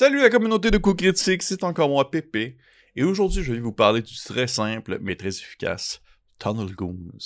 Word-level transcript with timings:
Salut 0.00 0.20
la 0.20 0.30
communauté 0.30 0.70
de 0.70 0.78
coups 0.78 1.02
critiques, 1.02 1.42
c'est 1.42 1.64
encore 1.64 1.88
moi 1.88 2.08
Pépé, 2.08 2.56
et 2.94 3.02
aujourd'hui 3.02 3.42
je 3.42 3.52
vais 3.52 3.58
vous 3.58 3.72
parler 3.72 4.00
du 4.00 4.14
très 4.14 4.46
simple 4.46 4.96
mais 5.00 5.16
très 5.16 5.30
efficace 5.30 6.00
Tunnel 6.38 6.72
Goons. 6.72 7.18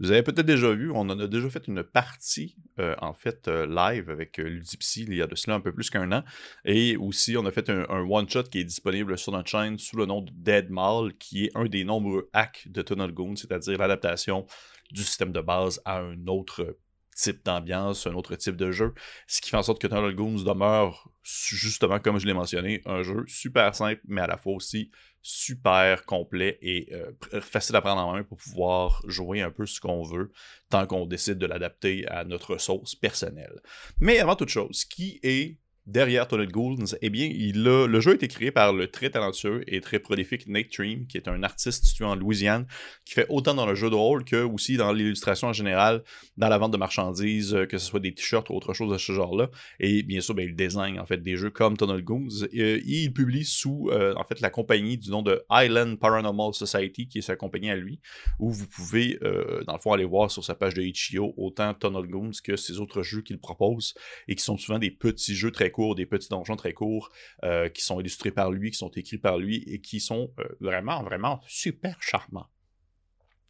Vous 0.00 0.10
avez 0.10 0.24
peut-être 0.24 0.44
déjà 0.44 0.72
vu, 0.72 0.90
on 0.90 1.02
en 1.02 1.20
a 1.20 1.28
déjà 1.28 1.48
fait 1.48 1.68
une 1.68 1.84
partie, 1.84 2.56
euh, 2.80 2.96
en 3.00 3.14
fait, 3.14 3.46
euh, 3.46 3.68
live 3.68 4.10
avec 4.10 4.40
euh, 4.40 4.60
il 4.96 5.14
y 5.14 5.22
a 5.22 5.28
de 5.28 5.36
cela 5.36 5.54
un 5.54 5.60
peu 5.60 5.72
plus 5.72 5.90
qu'un 5.90 6.10
an. 6.10 6.24
Et 6.64 6.96
aussi, 6.96 7.36
on 7.36 7.46
a 7.46 7.52
fait 7.52 7.70
un, 7.70 7.84
one-shot 7.88 8.44
qui 8.50 8.58
est 8.58 8.64
disponible 8.64 9.16
sur 9.16 9.30
notre 9.30 9.48
chaîne 9.48 9.78
sous 9.78 9.96
le 9.96 10.06
nom 10.06 10.20
de 10.20 10.32
Dead 10.34 10.70
Mall, 10.70 11.16
qui 11.18 11.44
est 11.44 11.50
un 11.54 11.66
des 11.66 11.84
nombreux 11.84 12.28
hacks 12.32 12.66
de 12.66 12.82
Tunnel 12.82 13.12
Goons, 13.12 13.36
c'est-à-dire 13.36 13.78
l'adaptation 13.78 14.44
du 14.90 15.04
système 15.04 15.30
de 15.30 15.40
base 15.40 15.80
à 15.84 16.00
un 16.00 16.26
autre 16.26 16.78
type 17.18 17.44
d'ambiance, 17.44 18.06
un 18.06 18.14
autre 18.14 18.36
type 18.36 18.56
de 18.56 18.70
jeu, 18.70 18.94
ce 19.26 19.40
qui 19.40 19.50
fait 19.50 19.56
en 19.56 19.62
sorte 19.62 19.80
que 19.80 19.86
Tunnel 19.86 20.14
Goons 20.14 20.42
demeure, 20.42 21.10
justement, 21.22 21.98
comme 21.98 22.18
je 22.18 22.26
l'ai 22.26 22.34
mentionné, 22.34 22.80
un 22.86 23.02
jeu 23.02 23.24
super 23.26 23.74
simple, 23.74 24.00
mais 24.06 24.20
à 24.20 24.26
la 24.26 24.36
fois 24.36 24.54
aussi 24.54 24.90
super 25.20 26.04
complet 26.04 26.58
et 26.62 26.88
euh, 26.92 27.40
facile 27.40 27.74
à 27.76 27.82
prendre 27.82 28.00
en 28.00 28.12
main 28.12 28.22
pour 28.22 28.38
pouvoir 28.38 29.02
jouer 29.06 29.42
un 29.42 29.50
peu 29.50 29.66
ce 29.66 29.80
qu'on 29.80 30.02
veut, 30.02 30.30
tant 30.70 30.86
qu'on 30.86 31.06
décide 31.06 31.38
de 31.38 31.46
l'adapter 31.46 32.06
à 32.08 32.24
notre 32.24 32.56
sauce 32.58 32.94
personnelle. 32.94 33.60
Mais 34.00 34.20
avant 34.20 34.36
toute 34.36 34.48
chose, 34.48 34.84
qui 34.84 35.18
est 35.22 35.58
derrière 35.88 36.28
Tunnel 36.28 36.50
Goons, 36.52 36.84
eh 37.00 37.10
bien, 37.10 37.28
il 37.32 37.62
le 37.64 38.00
jeu 38.00 38.12
a 38.12 38.14
été 38.14 38.28
créé 38.28 38.50
par 38.50 38.72
le 38.72 38.88
très 38.88 39.10
talentueux 39.10 39.64
et 39.66 39.80
très 39.80 39.98
prolifique 39.98 40.46
Nate 40.46 40.66
Dream, 40.76 41.06
qui 41.06 41.16
est 41.16 41.28
un 41.28 41.42
artiste 41.42 41.84
situé 41.84 42.04
en 42.04 42.14
Louisiane, 42.14 42.66
qui 43.04 43.14
fait 43.14 43.26
autant 43.28 43.54
dans 43.54 43.66
le 43.66 43.74
jeu 43.74 43.88
de 43.90 43.94
rôle 43.94 44.24
que 44.24 44.42
aussi 44.42 44.76
dans 44.76 44.92
l'illustration 44.92 45.48
en 45.48 45.52
général, 45.52 46.02
dans 46.36 46.48
la 46.48 46.58
vente 46.58 46.72
de 46.72 46.76
marchandises, 46.76 47.54
euh, 47.54 47.66
que 47.66 47.78
ce 47.78 47.86
soit 47.86 48.00
des 48.00 48.12
t-shirts 48.12 48.50
ou 48.50 48.54
autre 48.54 48.74
chose 48.74 48.92
de 48.92 48.98
ce 48.98 49.12
genre-là. 49.12 49.50
Et 49.80 50.02
bien 50.02 50.20
sûr, 50.20 50.34
ben, 50.34 50.46
il 50.46 50.54
désigne 50.54 51.00
en 51.00 51.06
fait 51.06 51.22
des 51.22 51.36
jeux 51.36 51.50
comme 51.50 51.76
Tunnel 51.76 52.02
Goons. 52.02 52.28
Euh, 52.54 52.80
il 52.84 53.12
publie 53.12 53.44
sous 53.44 53.88
euh, 53.90 54.14
en 54.16 54.24
fait 54.24 54.40
la 54.40 54.50
compagnie 54.50 54.98
du 54.98 55.10
nom 55.10 55.22
de 55.22 55.42
Island 55.50 55.98
Paranormal 55.98 56.52
Society, 56.52 57.08
qui 57.08 57.18
est 57.18 57.22
sa 57.22 57.36
compagnie 57.36 57.70
à 57.70 57.76
lui, 57.76 58.00
où 58.38 58.50
vous 58.50 58.66
pouvez 58.66 59.18
dans 59.66 59.72
le 59.72 59.78
fond 59.78 59.92
aller 59.92 60.04
voir 60.04 60.30
sur 60.30 60.44
sa 60.44 60.54
page 60.54 60.74
de 60.74 60.82
Itch.io 60.82 61.34
autant 61.36 61.74
Tunnel 61.74 62.06
Goons 62.06 62.30
que 62.42 62.56
ses 62.56 62.78
autres 62.78 63.02
jeux 63.02 63.22
qu'il 63.22 63.38
propose 63.38 63.94
et 64.26 64.34
qui 64.34 64.44
sont 64.44 64.56
souvent 64.56 64.78
des 64.78 64.90
petits 64.90 65.34
jeux 65.34 65.50
très 65.50 65.70
des 65.94 66.06
petits 66.06 66.28
donjons 66.28 66.56
très 66.56 66.72
courts 66.72 67.10
euh, 67.44 67.68
qui 67.68 67.82
sont 67.82 68.00
illustrés 68.00 68.30
par 68.30 68.50
lui, 68.50 68.70
qui 68.70 68.78
sont 68.78 68.90
écrits 68.90 69.18
par 69.18 69.38
lui 69.38 69.64
et 69.66 69.80
qui 69.80 70.00
sont 70.00 70.32
euh, 70.38 70.44
vraiment, 70.60 71.02
vraiment 71.02 71.40
super 71.46 71.96
charmants. 72.00 72.48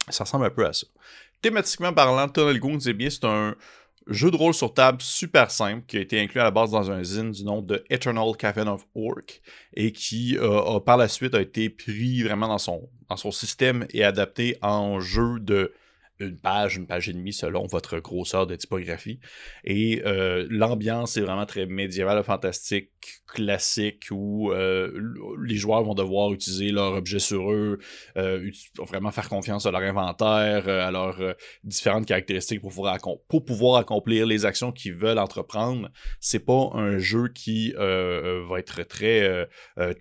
Ça 0.09 0.25
ressemble 0.25 0.47
un 0.47 0.51
peu 0.51 0.67
à 0.67 0.73
ça. 0.73 0.87
Thématiquement 1.43 1.93
parlant, 1.93 2.29
Tunnel 2.29 2.59
Goons, 2.59 2.81
eh 2.87 2.93
bien, 2.93 3.11
c'est 3.11 3.25
un 3.25 3.55
jeu 4.09 4.31
de 4.31 4.37
rôle 4.37 4.55
sur 4.55 4.73
table 4.73 5.03
super 5.03 5.51
simple 5.51 5.85
qui 5.87 5.99
a 5.99 6.01
été 6.01 6.19
inclus 6.19 6.41
à 6.41 6.45
la 6.45 6.51
base 6.51 6.71
dans 6.71 6.91
un 6.91 7.03
zine 7.05 7.31
du 7.31 7.45
nom 7.45 7.61
de 7.61 7.85
Eternal 7.91 8.35
Cavern 8.37 8.69
of 8.69 8.87
Orc 8.95 9.41
et 9.75 9.93
qui 9.93 10.37
euh, 10.39 10.81
par 10.81 10.97
la 10.97 11.09
suite 11.09 11.35
a 11.35 11.41
été 11.43 11.69
pris 11.69 12.23
vraiment 12.23 12.49
dans 12.49 12.59
son, 12.59 12.89
dans 13.09 13.17
son 13.17 13.31
système 13.31 13.87
et 13.91 14.05
adapté 14.05 14.57
en 14.63 14.99
jeu 14.99 15.39
de 15.41 15.73
une 16.21 16.39
page, 16.39 16.77
une 16.77 16.87
page 16.87 17.09
et 17.09 17.13
demie 17.13 17.33
selon 17.33 17.67
votre 17.67 17.99
grosseur 18.01 18.47
de 18.47 18.57
typographie. 18.57 19.21
Et 19.65 20.03
euh, 20.05 20.47
l'ambiance 20.51 21.17
est 21.17 21.21
vraiment 21.21 21.47
très 21.47 21.67
médiévale, 21.67 22.23
fantastique, 22.25 22.91
classique, 23.27 24.07
où 24.11 24.53
euh, 24.53 24.91
les 25.43 25.57
joueurs 25.57 25.83
vont 25.85 25.95
devoir 25.95 26.33
utiliser 26.33 26.73
leur 26.73 26.95
objet 26.95 27.19
sur 27.19 27.53
eux, 27.53 27.79
euh, 28.17 28.51
vraiment 28.79 29.11
faire 29.11 29.29
confiance 29.29 29.67
à 29.67 29.71
leur 29.71 29.83
inventaire, 29.83 30.69
à 30.69 30.91
leurs 30.91 31.35
différentes 31.63 32.07
caractéristiques 32.07 32.61
pour 32.61 32.71
pouvoir, 33.45 33.77
accomplir 33.79 34.27
les 34.27 34.45
actions 34.45 34.73
qu'ils 34.73 34.95
veulent 34.95 35.19
entreprendre. 35.19 35.91
C'est 36.21 36.45
pas 36.45 36.71
un 36.75 36.99
jeu 36.99 37.29
qui 37.29 37.73
va 37.73 38.59
être 38.59 38.83
très 38.85 39.49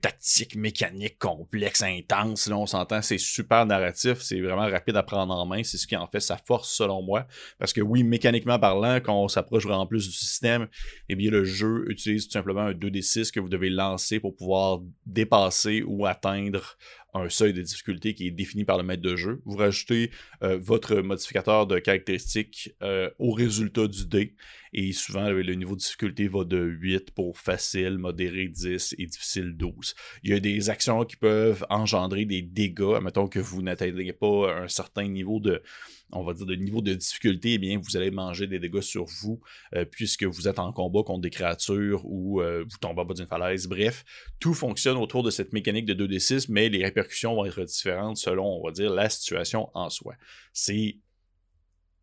tactique, 0.02 0.56
mécanique, 0.56 1.18
complexe, 1.20 1.84
intense. 1.84 2.48
Là, 2.48 2.58
on 2.58 2.66
s'entend, 2.66 3.02
c'est 3.02 3.18
super 3.18 3.66
narratif, 3.66 4.22
c'est 4.22 4.40
vraiment 4.40 4.68
rapide 4.68 4.95
à 4.95 5.04
prendre 5.04 5.34
en 5.34 5.45
main, 5.45 5.64
c'est 5.64 5.78
ce 5.78 5.88
qui 5.88 5.95
en 5.95 6.06
fait 6.08 6.19
sa 6.19 6.37
force 6.37 6.71
selon 6.71 7.02
moi. 7.02 7.27
Parce 7.59 7.73
que 7.73 7.82
oui, 7.82 8.04
mécaniquement 8.04 8.59
parlant, 8.59 8.95
quand 8.95 9.23
on 9.23 9.27
s'approche 9.27 9.64
vraiment 9.64 9.87
plus 9.87 10.08
du 10.08 10.14
système, 10.14 10.67
eh 11.09 11.15
bien 11.15 11.32
le 11.32 11.43
jeu 11.43 11.86
utilise 11.89 12.26
tout 12.27 12.33
simplement 12.33 12.61
un 12.61 12.73
2d6 12.73 13.32
que 13.32 13.39
vous 13.39 13.49
devez 13.49 13.70
lancer 13.70 14.20
pour 14.20 14.36
pouvoir 14.36 14.80
dépasser 15.05 15.83
ou 15.86 16.05
atteindre 16.05 16.77
un 17.14 17.30
seuil 17.30 17.54
de 17.54 17.61
difficulté 17.61 18.14
qui 18.14 18.27
est 18.27 18.32
défini 18.32 18.64
par 18.65 18.77
le 18.77 18.83
maître 18.83 19.02
de 19.02 19.15
jeu. 19.15 19.42
Vous 19.45 19.58
rajoutez 19.58 20.11
euh, 20.43 20.58
votre 20.58 20.95
modificateur 20.98 21.67
de 21.67 21.80
caractéristiques 21.80 22.76
euh, 22.82 23.09
au 23.20 23.32
résultat 23.32 23.87
du 23.87 24.05
dé. 24.05 24.36
Et 24.73 24.92
souvent, 24.92 25.30
le 25.30 25.53
niveau 25.53 25.76
de 25.76 25.80
difficulté 25.80 26.27
va 26.27 26.43
de 26.43 26.58
8 26.58 27.11
pour 27.11 27.37
facile, 27.37 27.98
modéré 27.98 28.48
10 28.48 28.95
et 28.98 29.05
difficile 29.05 29.55
12. 29.55 29.95
Il 30.23 30.32
y 30.32 30.33
a 30.33 30.39
des 30.39 30.70
actions 30.70 31.03
qui 31.05 31.15
peuvent 31.15 31.65
engendrer 31.70 32.26
des 32.26 32.42
dégâts. 32.42 32.99
Mettons 33.02 33.27
que 33.27 33.39
vous 33.39 33.61
n'atteignez 33.61 34.14
pas 34.14 34.64
un 34.64 34.67
certain 34.67 35.08
niveau 35.08 35.39
de, 35.39 35.64
on 36.12 36.23
va 36.23 36.34
dire, 36.34 36.45
de 36.45 36.56
niveau 36.56 36.82
de 36.82 36.94
difficulté, 36.94 37.54
eh 37.54 37.58
bien, 37.58 37.80
vous 37.80 37.98
allez 37.98 38.12
manger 38.12 38.48
des 38.48 38.60
dégâts 38.60 38.82
sur 38.82 39.06
vous, 39.06 39.42
euh, 39.76 39.86
puisque 39.86 40.23
vous 40.23 40.48
êtes 40.48 40.60
en 40.60 40.72
combat 40.72 41.04
contre 41.04 41.22
des 41.22 41.30
créatures 41.30 42.02
ou 42.06 42.42
euh, 42.42 42.64
vous 42.64 42.78
tombez 42.80 43.02
en 43.02 43.06
bas 43.06 43.14
d'une 43.14 43.28
falaise. 43.28 43.68
Bref, 43.68 44.06
tout 44.40 44.54
fonctionne 44.54 44.98
autour 44.98 45.23
de 45.23 45.30
cette 45.30 45.54
mécanique 45.54 45.86
de 45.86 46.08
2d6, 46.08 46.48
mais 46.50 46.70
les 46.70 46.84
répercussions 46.84 47.36
vont 47.36 47.45
être 47.45 47.64
différentes 47.64 48.18
selon, 48.18 48.45
on 48.45 48.64
va 48.64 48.72
dire, 48.72 48.92
la 48.92 49.10
situation 49.10 49.70
en 49.73 49.90
soi. 49.90 50.16
C'est 50.54 50.98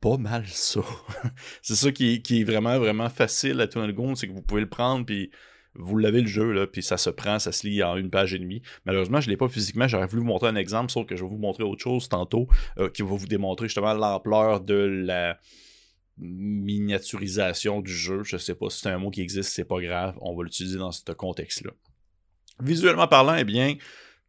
pas 0.01 0.19
mal 0.19 0.47
ça. 0.47 0.83
c'est 1.63 1.77
ça 1.77 1.91
qui, 1.91 2.23
est 2.29 2.45
vraiment, 2.45 2.79
vraiment 2.79 3.09
facile 3.09 3.61
à 3.61 3.69
Tunnel 3.69 3.95
Goon, 3.95 4.15
c'est 4.15 4.29
que 4.29 4.33
vous 4.33 4.43
pouvez 4.43 4.61
le 4.61 4.69
prendre, 4.69 5.07
puis 5.07 5.31
vous 5.77 5.99
l'avez 5.99 6.21
le 6.21 6.27
jeu, 6.27 6.53
là, 6.53 6.67
puis 6.67 6.83
ça 6.83 6.97
se 6.97 7.11
prend, 7.11 7.39
ça 7.39 7.53
se 7.53 7.67
lit 7.67 7.83
en 7.83 7.97
une 7.97 8.11
page 8.11 8.35
et 8.35 8.39
demie. 8.39 8.63
Malheureusement, 8.85 9.21
je 9.21 9.27
ne 9.27 9.31
l'ai 9.31 9.37
pas 9.37 9.49
physiquement, 9.49 9.89
j'aurais 9.89 10.07
voulu 10.07 10.23
vous 10.23 10.29
montrer 10.29 10.49
un 10.49 10.57
exemple, 10.57 10.93
sauf 10.93 11.07
que 11.07 11.17
je 11.17 11.23
vais 11.23 11.29
vous 11.29 11.39
montrer 11.39 11.65
autre 11.65 11.83
chose 11.83 12.09
tantôt, 12.09 12.49
euh, 12.79 12.89
qui 12.89 13.03
va 13.03 13.15
vous 13.15 13.27
démontrer 13.27 13.67
justement 13.67 13.95
l'ampleur 13.95 14.61
de 14.61 14.75
la 14.75 15.39
miniaturisation 16.17 17.81
du 17.81 17.93
jeu. 17.93 18.23
Je 18.23 18.37
sais 18.37 18.55
pas 18.55 18.71
si 18.71 18.81
c'est 18.81 18.91
un 18.91 18.99
mot 18.99 19.11
qui 19.11 19.21
existe, 19.21 19.51
c'est 19.51 19.65
pas 19.65 19.81
grave, 19.81 20.17
on 20.21 20.37
va 20.37 20.45
l'utiliser 20.45 20.79
dans 20.79 20.93
ce 20.93 21.03
contexte-là. 21.13 21.73
Visuellement 22.61 23.09
parlant, 23.09 23.35
eh 23.35 23.45
bien, 23.45 23.77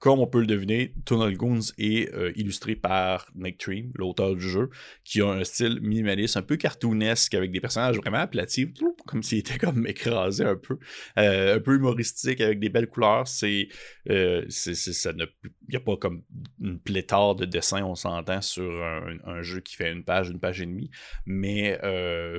comme 0.05 0.19
on 0.19 0.27
peut 0.27 0.39
le 0.39 0.45
deviner, 0.45 0.93
Tunnel 1.03 1.35
Goons 1.35 1.71
est 1.79 2.13
euh, 2.13 2.31
illustré 2.35 2.75
par 2.75 3.27
Nick 3.33 3.59
Dream, 3.59 3.91
l'auteur 3.95 4.35
du 4.35 4.47
jeu, 4.47 4.69
qui 5.03 5.19
a 5.19 5.29
un 5.29 5.43
style 5.43 5.79
minimaliste, 5.81 6.37
un 6.37 6.43
peu 6.43 6.57
cartoonesque, 6.57 7.33
avec 7.33 7.51
des 7.51 7.59
personnages 7.59 7.97
vraiment 7.97 8.19
aplatis, 8.19 8.71
comme 9.07 9.23
s'il 9.23 9.39
était 9.39 9.57
comme 9.57 9.87
écrasé 9.87 10.43
un 10.43 10.57
peu, 10.57 10.77
euh, 11.17 11.55
un 11.55 11.59
peu 11.59 11.73
humoristique, 11.73 12.39
avec 12.39 12.59
des 12.59 12.69
belles 12.69 12.85
couleurs. 12.85 13.27
C'est, 13.27 13.67
euh, 14.11 14.45
ça 14.47 15.09
il 15.09 15.27
n'y 15.69 15.75
a 15.75 15.79
pas 15.79 15.97
comme 15.97 16.21
une 16.61 16.79
pléthore 16.79 17.35
de 17.35 17.45
dessins, 17.45 17.83
on 17.83 17.95
s'entend, 17.95 18.43
sur 18.43 18.83
un, 18.83 19.17
un, 19.25 19.41
jeu 19.41 19.59
qui 19.59 19.75
fait 19.75 19.91
une 19.91 20.03
page, 20.03 20.29
une 20.29 20.39
page 20.39 20.61
et 20.61 20.67
demie, 20.67 20.91
mais 21.25 21.79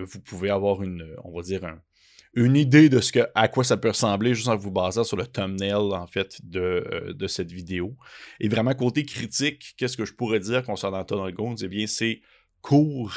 vous 0.05 0.21
pouvez 0.21 0.51
avoir 0.51 0.85
une, 0.85 1.17
on 1.25 1.37
va 1.37 1.43
dire 1.43 1.65
un 1.65 1.83
une 2.37 2.55
idée 2.55 2.91
de 2.91 3.01
ce 3.01 3.19
à 3.35 3.49
quoi 3.49 3.65
ça 3.65 3.79
peut 3.79 3.89
ressembler 3.89 4.35
juste 4.35 4.49
en 4.49 4.57
vous 4.57 4.71
basant 4.71 5.05
sur 5.05 5.17
le 5.17 5.27
thumbnail 5.27 5.73
en 5.75 6.07
fait 6.07 6.39
de, 6.45 7.15
euh, 7.19 7.29
cette 7.29 7.51
vidéo. 7.51 7.97
Et 8.41 8.49
vraiment 8.49 8.75
côté 8.75 9.05
critique, 9.05 9.75
qu'est-ce 9.79 9.97
que 9.97 10.05
je 10.05 10.13
pourrais 10.13 10.39
dire 10.39 10.63
concernant 10.63 11.03
Tunnel 11.03 11.33
Goons 11.33 11.57
Eh 11.63 11.69
bien, 11.69 11.87
c'est 11.87 12.21
court 12.61 13.15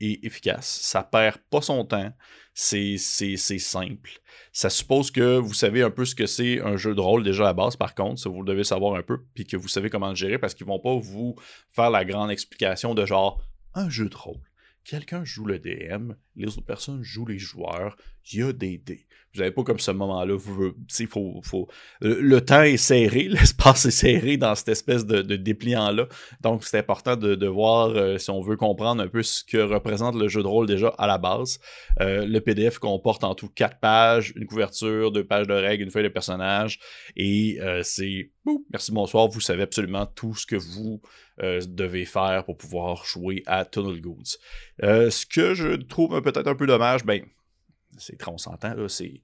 et 0.00 0.26
efficace. 0.26 0.80
Ça 0.82 1.04
perd 1.04 1.38
pas 1.48 1.62
son 1.62 1.84
temps. 1.84 2.12
C'est 2.54 2.96
simple. 2.98 4.10
Ça 4.52 4.68
suppose 4.68 5.12
que 5.12 5.38
vous 5.38 5.54
savez 5.54 5.82
un 5.82 5.90
peu 5.90 6.04
ce 6.04 6.16
que 6.16 6.26
c'est 6.26 6.60
un 6.60 6.76
jeu 6.76 6.94
de 6.94 7.00
rôle 7.00 7.22
déjà 7.22 7.44
à 7.44 7.46
la 7.46 7.52
base, 7.52 7.76
par 7.76 7.94
contre, 7.94 8.18
ça 8.20 8.30
vous 8.30 8.42
devez 8.42 8.64
savoir 8.64 8.96
un 8.96 9.02
peu, 9.02 9.18
puis 9.34 9.46
que 9.46 9.56
vous 9.56 9.68
savez 9.68 9.90
comment 9.90 10.08
le 10.08 10.16
gérer 10.16 10.38
parce 10.38 10.54
qu'ils 10.54 10.66
vont 10.66 10.80
pas 10.80 10.94
vous 10.96 11.36
faire 11.68 11.90
la 11.90 12.04
grande 12.04 12.30
explication 12.30 12.94
de 12.94 13.06
genre 13.06 13.40
un 13.74 13.88
jeu 13.90 14.08
de 14.08 14.16
rôle 14.16 14.40
quelqu'un 14.86 15.24
joue 15.24 15.44
le 15.44 15.58
DM, 15.58 16.12
les 16.36 16.48
autres 16.48 16.66
personnes 16.66 17.02
jouent 17.02 17.26
les 17.26 17.38
joueurs, 17.38 17.96
il 18.32 18.40
y 18.40 18.42
a 18.42 18.52
des 18.52 18.78
dés. 18.78 19.06
Vous 19.36 19.42
n'avez 19.42 19.52
pas 19.52 19.64
comme 19.64 19.78
ce 19.78 19.90
moment-là, 19.90 20.38
faut, 20.38 21.42
faut, 21.42 21.68
le, 22.00 22.40
temps 22.40 22.62
est 22.62 22.78
serré, 22.78 23.24
l'espace 23.28 23.84
est 23.84 23.90
serré 23.90 24.38
dans 24.38 24.54
cette 24.54 24.70
espèce 24.70 25.04
de, 25.04 25.20
dépliant-là. 25.20 26.08
Donc, 26.40 26.64
c'est 26.64 26.78
important 26.78 27.16
de, 27.16 27.46
voir 27.46 27.90
euh, 27.90 28.16
si 28.16 28.30
on 28.30 28.40
veut 28.40 28.56
comprendre 28.56 29.02
un 29.02 29.08
peu 29.08 29.22
ce 29.22 29.44
que 29.44 29.58
représente 29.58 30.14
le 30.14 30.28
jeu 30.28 30.42
de 30.42 30.48
rôle 30.48 30.66
déjà 30.66 30.88
à 30.96 31.06
la 31.06 31.18
base. 31.18 31.60
Euh, 32.00 32.24
le 32.24 32.40
PDF 32.40 32.78
comporte 32.78 33.24
en 33.24 33.34
tout 33.34 33.48
quatre 33.48 33.78
pages, 33.78 34.32
une 34.36 34.46
couverture, 34.46 35.12
deux 35.12 35.24
pages 35.24 35.46
de 35.46 35.54
règles, 35.54 35.84
une 35.84 35.90
feuille 35.90 36.04
de 36.04 36.08
personnage. 36.08 36.80
Et 37.14 37.58
euh, 37.60 37.82
c'est, 37.82 38.30
merci, 38.72 38.90
bonsoir, 38.90 39.28
vous 39.28 39.40
savez 39.40 39.64
absolument 39.64 40.06
tout 40.06 40.34
ce 40.34 40.46
que 40.46 40.56
vous 40.56 41.02
devez 41.38 42.06
faire 42.06 42.46
pour 42.46 42.56
pouvoir 42.56 43.04
jouer 43.04 43.42
à 43.44 43.66
Tunnel 43.66 44.00
Goons. 44.00 44.24
ce 44.80 45.26
que 45.26 45.52
je 45.52 45.74
trouve 45.74 46.14
peut-être 46.32 46.48
un 46.48 46.54
peu 46.54 46.66
dommage, 46.66 47.04
ben, 47.04 47.24
c'est 47.98 48.16
on 48.28 48.38
s'entend, 48.38 48.74
là, 48.74 48.88
c'est 48.88 49.22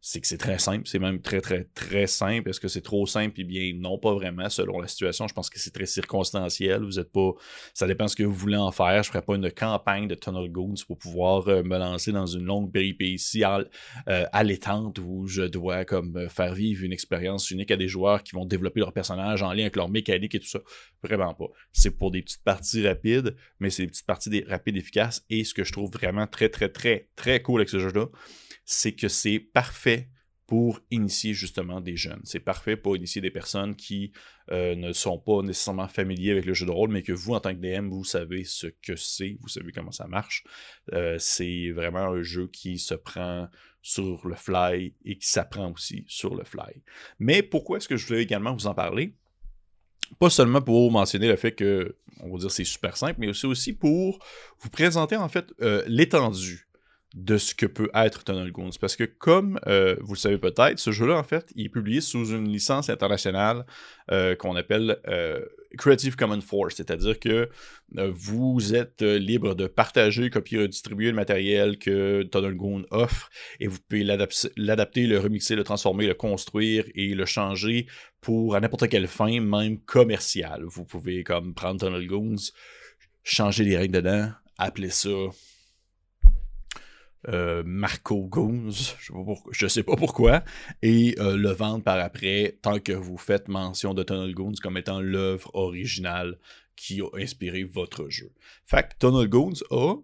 c'est 0.00 0.20
que 0.20 0.26
c'est 0.26 0.38
très 0.38 0.58
simple, 0.58 0.86
c'est 0.86 0.98
même 0.98 1.20
très 1.20 1.40
très 1.40 1.64
très 1.74 2.06
simple. 2.06 2.50
Est-ce 2.50 2.60
que 2.60 2.68
c'est 2.68 2.80
trop 2.80 3.06
simple? 3.06 3.34
Eh 3.38 3.44
bien, 3.44 3.72
non, 3.74 3.98
pas 3.98 4.14
vraiment, 4.14 4.48
selon 4.48 4.80
la 4.80 4.86
situation. 4.86 5.26
Je 5.26 5.34
pense 5.34 5.50
que 5.50 5.58
c'est 5.58 5.72
très 5.72 5.86
circonstanciel. 5.86 6.84
Vous 6.84 7.00
êtes 7.00 7.10
pas. 7.10 7.32
Ça 7.74 7.86
dépend 7.86 8.04
de 8.04 8.10
ce 8.10 8.16
que 8.16 8.22
vous 8.22 8.32
voulez 8.32 8.56
en 8.56 8.70
faire. 8.70 9.02
Je 9.02 9.08
ne 9.08 9.12
ferai 9.12 9.22
pas 9.22 9.34
une 9.34 9.50
campagne 9.50 10.06
de 10.06 10.14
Tunnel 10.14 10.50
Goons 10.50 10.74
pour 10.86 10.98
pouvoir 10.98 11.48
euh, 11.48 11.62
me 11.62 11.76
lancer 11.76 12.12
dans 12.12 12.26
une 12.26 12.44
longue 12.44 12.70
péripétie 12.70 13.42
euh, 13.44 13.64
allaitante 14.32 14.98
où 14.98 15.26
je 15.26 15.42
dois 15.42 15.84
comme 15.84 16.16
euh, 16.16 16.28
faire 16.28 16.54
vivre 16.54 16.84
une 16.84 16.92
expérience 16.92 17.50
unique 17.50 17.70
à 17.70 17.76
des 17.76 17.88
joueurs 17.88 18.22
qui 18.22 18.32
vont 18.34 18.44
développer 18.44 18.80
leur 18.80 18.92
personnage 18.92 19.42
en 19.42 19.52
lien 19.52 19.62
avec 19.62 19.76
leur 19.76 19.88
mécanique 19.88 20.34
et 20.34 20.40
tout 20.40 20.46
ça. 20.46 20.60
Vraiment 21.02 21.34
pas. 21.34 21.46
C'est 21.72 21.90
pour 21.90 22.10
des 22.10 22.22
petites 22.22 22.44
parties 22.44 22.86
rapides, 22.86 23.34
mais 23.58 23.70
c'est 23.70 23.82
des 23.82 23.88
petites 23.88 24.06
parties 24.06 24.44
rapides 24.46 24.76
efficaces. 24.76 25.24
Et 25.30 25.42
ce 25.42 25.54
que 25.54 25.64
je 25.64 25.72
trouve 25.72 25.90
vraiment 25.90 26.26
très, 26.26 26.48
très, 26.48 26.68
très, 26.68 27.08
très 27.16 27.42
cool 27.42 27.60
avec 27.60 27.68
ce 27.68 27.78
jeu-là, 27.78 28.06
c'est 28.66 28.92
que 28.92 29.08
c'est 29.08 29.38
parfait 29.38 30.10
pour 30.46 30.80
initier 30.90 31.34
justement 31.34 31.80
des 31.80 31.96
jeunes. 31.96 32.20
C'est 32.24 32.40
parfait 32.40 32.76
pour 32.76 32.96
initier 32.96 33.20
des 33.20 33.30
personnes 33.30 33.74
qui 33.74 34.12
euh, 34.52 34.76
ne 34.76 34.92
sont 34.92 35.18
pas 35.18 35.42
nécessairement 35.42 35.88
familiers 35.88 36.30
avec 36.30 36.44
le 36.44 36.54
jeu 36.54 36.66
de 36.66 36.70
rôle, 36.70 36.90
mais 36.90 37.02
que 37.02 37.12
vous, 37.12 37.34
en 37.34 37.40
tant 37.40 37.52
que 37.52 37.58
DM, 37.58 37.88
vous 37.88 38.04
savez 38.04 38.44
ce 38.44 38.68
que 38.68 38.94
c'est, 38.94 39.38
vous 39.40 39.48
savez 39.48 39.72
comment 39.72 39.90
ça 39.90 40.06
marche. 40.06 40.44
Euh, 40.92 41.16
c'est 41.18 41.70
vraiment 41.72 42.06
un 42.06 42.22
jeu 42.22 42.48
qui 42.48 42.78
se 42.78 42.94
prend 42.94 43.48
sur 43.82 44.26
le 44.26 44.34
fly 44.34 44.94
et 45.04 45.18
qui 45.18 45.28
s'apprend 45.28 45.72
aussi 45.72 46.04
sur 46.06 46.34
le 46.34 46.44
fly. 46.44 46.82
Mais 47.18 47.42
pourquoi 47.42 47.78
est-ce 47.78 47.88
que 47.88 47.96
je 47.96 48.06
voulais 48.06 48.22
également 48.22 48.54
vous 48.54 48.66
en 48.66 48.74
parler? 48.74 49.14
Pas 50.20 50.30
seulement 50.30 50.62
pour 50.62 50.92
mentionner 50.92 51.26
le 51.26 51.36
fait 51.36 51.52
que, 51.52 51.96
on 52.20 52.30
va 52.30 52.38
dire, 52.38 52.50
c'est 52.52 52.64
super 52.64 52.96
simple, 52.96 53.16
mais 53.18 53.44
aussi, 53.44 53.72
pour 53.72 54.20
vous 54.60 54.70
présenter 54.70 55.16
en 55.16 55.28
fait 55.28 55.52
euh, 55.60 55.82
l'étendue 55.88 56.65
de 57.16 57.38
ce 57.38 57.54
que 57.54 57.64
peut 57.64 57.88
être 57.94 58.24
Tunnel 58.24 58.52
Goons. 58.52 58.70
Parce 58.78 58.94
que 58.94 59.04
comme 59.04 59.58
euh, 59.66 59.96
vous 60.00 60.12
le 60.12 60.18
savez 60.18 60.36
peut-être, 60.36 60.78
ce 60.78 60.92
jeu-là, 60.92 61.16
en 61.16 61.22
fait, 61.22 61.50
il 61.56 61.66
est 61.66 61.70
publié 61.70 62.02
sous 62.02 62.26
une 62.26 62.46
licence 62.46 62.90
internationale 62.90 63.64
euh, 64.10 64.36
qu'on 64.36 64.54
appelle 64.54 64.98
euh, 65.08 65.40
Creative 65.78 66.14
Commons 66.14 66.42
Force, 66.42 66.76
c'est-à-dire 66.76 67.18
que 67.18 67.48
vous 67.90 68.74
êtes 68.74 69.00
libre 69.02 69.54
de 69.54 69.66
partager, 69.66 70.28
copier, 70.28 70.60
redistribuer 70.60 71.06
le 71.06 71.14
matériel 71.14 71.78
que 71.78 72.22
Tunnel 72.24 72.54
Goon 72.54 72.84
offre 72.90 73.30
et 73.60 73.66
vous 73.66 73.78
pouvez 73.88 74.04
l'adapter, 74.04 75.06
le 75.06 75.18
remixer, 75.18 75.56
le 75.56 75.64
transformer, 75.64 76.06
le 76.06 76.14
construire 76.14 76.84
et 76.94 77.14
le 77.14 77.24
changer 77.24 77.86
pour 78.20 78.58
n'importe 78.60 78.88
quelle 78.88 79.06
fin, 79.06 79.40
même 79.40 79.78
commerciale. 79.80 80.64
Vous 80.64 80.84
pouvez 80.84 81.24
comme 81.24 81.54
prendre 81.54 81.80
Tunnel 81.80 82.06
Goons, 82.06 82.36
changer 83.22 83.64
les 83.64 83.76
règles 83.76 83.94
dedans, 83.94 84.30
appeler 84.58 84.90
ça 84.90 85.08
euh, 87.28 87.62
Marco 87.64 88.24
Goons, 88.26 88.70
je 89.50 89.64
ne 89.64 89.68
sais, 89.68 89.82
pas 89.82 89.96
pourquoi, 89.96 90.44
et 90.82 91.14
euh, 91.18 91.36
le 91.36 91.50
vendre 91.50 91.82
par 91.82 91.98
après, 91.98 92.58
tant 92.62 92.78
que 92.78 92.92
vous 92.92 93.18
faites 93.18 93.48
mention 93.48 93.94
de 93.94 94.02
Tunnel 94.02 94.34
Goons 94.34 94.54
comme 94.62 94.76
étant 94.76 95.00
l'œuvre 95.00 95.50
originale 95.54 96.38
qui 96.76 97.00
a 97.00 97.08
inspiré 97.14 97.64
votre 97.64 98.08
jeu. 98.08 98.32
Fait 98.64 98.88
que 98.88 99.06
Tunnel 99.06 99.28
Goons 99.28 99.62
a 99.70 99.96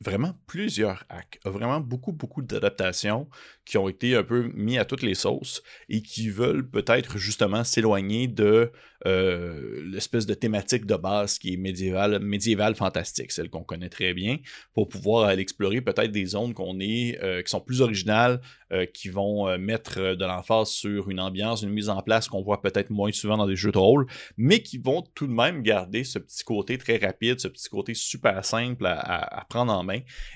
vraiment 0.00 0.34
plusieurs 0.46 1.04
hacks, 1.08 1.38
vraiment 1.44 1.80
beaucoup, 1.80 2.12
beaucoup 2.12 2.42
d'adaptations 2.42 3.28
qui 3.64 3.78
ont 3.78 3.88
été 3.88 4.16
un 4.16 4.24
peu 4.24 4.50
mis 4.54 4.76
à 4.78 4.84
toutes 4.84 5.02
les 5.02 5.14
sauces 5.14 5.62
et 5.88 6.02
qui 6.02 6.28
veulent 6.30 6.68
peut-être 6.68 7.16
justement 7.16 7.64
s'éloigner 7.64 8.28
de 8.28 8.72
euh, 9.06 9.82
l'espèce 9.84 10.24
de 10.24 10.32
thématique 10.32 10.86
de 10.86 10.96
base 10.96 11.38
qui 11.38 11.52
est 11.52 11.56
médiévale, 11.58 12.20
médiévale 12.20 12.74
fantastique, 12.74 13.32
celle 13.32 13.50
qu'on 13.50 13.62
connaît 13.62 13.90
très 13.90 14.14
bien, 14.14 14.38
pour 14.72 14.88
pouvoir 14.88 15.28
aller 15.28 15.42
explorer 15.42 15.82
peut-être 15.82 16.10
des 16.10 16.24
zones 16.24 16.54
qu'on 16.54 16.80
est, 16.80 17.22
euh, 17.22 17.42
qui 17.42 17.50
sont 17.50 17.60
plus 17.60 17.82
originales, 17.82 18.40
euh, 18.72 18.86
qui 18.86 19.10
vont 19.10 19.58
mettre 19.58 20.14
de 20.14 20.24
l'emphase 20.24 20.68
sur 20.68 21.10
une 21.10 21.20
ambiance, 21.20 21.62
une 21.62 21.70
mise 21.70 21.90
en 21.90 22.00
place 22.00 22.28
qu'on 22.28 22.42
voit 22.42 22.62
peut-être 22.62 22.90
moins 22.90 23.12
souvent 23.12 23.36
dans 23.36 23.46
des 23.46 23.56
jeux 23.56 23.72
de 23.72 23.78
rôle, 23.78 24.06
mais 24.38 24.62
qui 24.62 24.78
vont 24.78 25.02
tout 25.14 25.26
de 25.26 25.32
même 25.32 25.62
garder 25.62 26.04
ce 26.04 26.18
petit 26.18 26.42
côté 26.42 26.78
très 26.78 26.96
rapide, 26.96 27.40
ce 27.40 27.48
petit 27.48 27.68
côté 27.68 27.92
super 27.94 28.44
simple 28.44 28.86
à, 28.86 29.44
prendre 29.50 29.72
en 29.72 29.83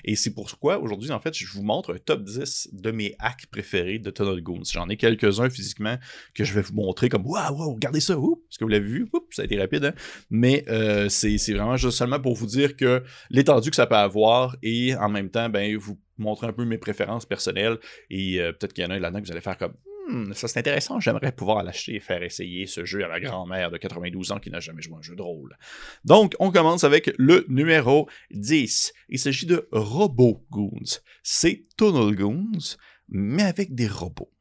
Et 0.03 0.15
c'est 0.15 0.33
pourquoi 0.33 0.79
aujourd'hui, 0.79 1.11
en 1.11 1.19
fait, 1.19 1.33
je 1.33 1.47
vous 1.47 1.63
montre 1.63 1.93
un 1.93 1.97
top 1.97 2.23
10 2.23 2.69
de 2.73 2.91
mes 2.91 3.15
hacks 3.19 3.47
préférés 3.47 3.99
de 3.99 4.11
Tunnel 4.11 4.41
Goons. 4.41 4.63
J'en 4.71 4.89
ai 4.89 4.97
quelques-uns 4.97 5.49
physiquement 5.49 5.97
que 6.33 6.43
je 6.43 6.53
vais 6.53 6.61
vous 6.61 6.73
montrer 6.73 7.09
comme 7.09 7.25
Waouh, 7.25 7.73
regardez 7.73 7.99
ça, 7.99 8.15
que 8.15 8.63
vous 8.63 8.69
l'avez 8.69 8.85
vu, 8.85 9.09
ça 9.31 9.43
a 9.43 9.45
été 9.45 9.59
rapide, 9.59 9.85
hein. 9.85 9.93
mais 10.29 10.65
euh, 10.67 11.09
c'est 11.09 11.37
vraiment 11.53 11.77
juste 11.77 11.97
seulement 11.97 12.19
pour 12.19 12.35
vous 12.35 12.45
dire 12.45 12.75
que 12.75 13.03
l'étendue 13.29 13.69
que 13.69 13.75
ça 13.75 13.87
peut 13.87 13.95
avoir 13.95 14.55
et 14.61 14.95
en 14.95 15.09
même 15.09 15.29
temps, 15.29 15.49
ben, 15.49 15.77
vous 15.77 15.97
montrer 16.17 16.47
un 16.47 16.53
peu 16.53 16.65
mes 16.65 16.77
préférences 16.77 17.25
personnelles 17.25 17.77
et 18.09 18.41
euh, 18.41 18.51
peut-être 18.51 18.73
qu'il 18.73 18.83
y 18.83 18.87
en 18.87 18.89
a 18.89 18.99
là-dedans 18.99 19.21
que 19.21 19.25
vous 19.25 19.31
allez 19.31 19.41
faire 19.41 19.57
comme 19.57 19.73
hmm, 20.09 20.33
ça 20.33 20.47
c'est 20.47 20.59
intéressant, 20.59 20.99
j'aimerais 20.99 21.31
pouvoir 21.31 21.63
l'acheter 21.63 21.95
et 21.95 21.99
faire 21.99 22.23
essayer 22.23 22.65
ce 22.67 22.85
jeu 22.85 23.03
à 23.03 23.07
ma 23.07 23.19
grand-mère 23.19 23.71
de 23.71 23.77
92 23.77 24.31
ans 24.31 24.39
qui 24.39 24.49
n'a 24.49 24.59
jamais 24.59 24.81
joué 24.81 24.95
à 24.95 24.97
un 24.99 25.01
jeu 25.01 25.15
de 25.15 25.21
rôle. 25.21 25.57
Donc, 26.05 26.35
on 26.39 26.51
commence 26.51 26.83
avec 26.83 27.11
le 27.17 27.45
numéro 27.47 28.09
10. 28.31 28.93
Il 29.09 29.19
s'agit 29.19 29.45
de 29.45 29.67
Robo 29.71 30.45
Goons. 30.49 30.99
C'est 31.23 31.65
Tunnel 31.77 32.15
Goons, 32.15 32.77
mais 33.07 33.43
avec 33.43 33.73
des 33.75 33.87
robots. 33.87 34.31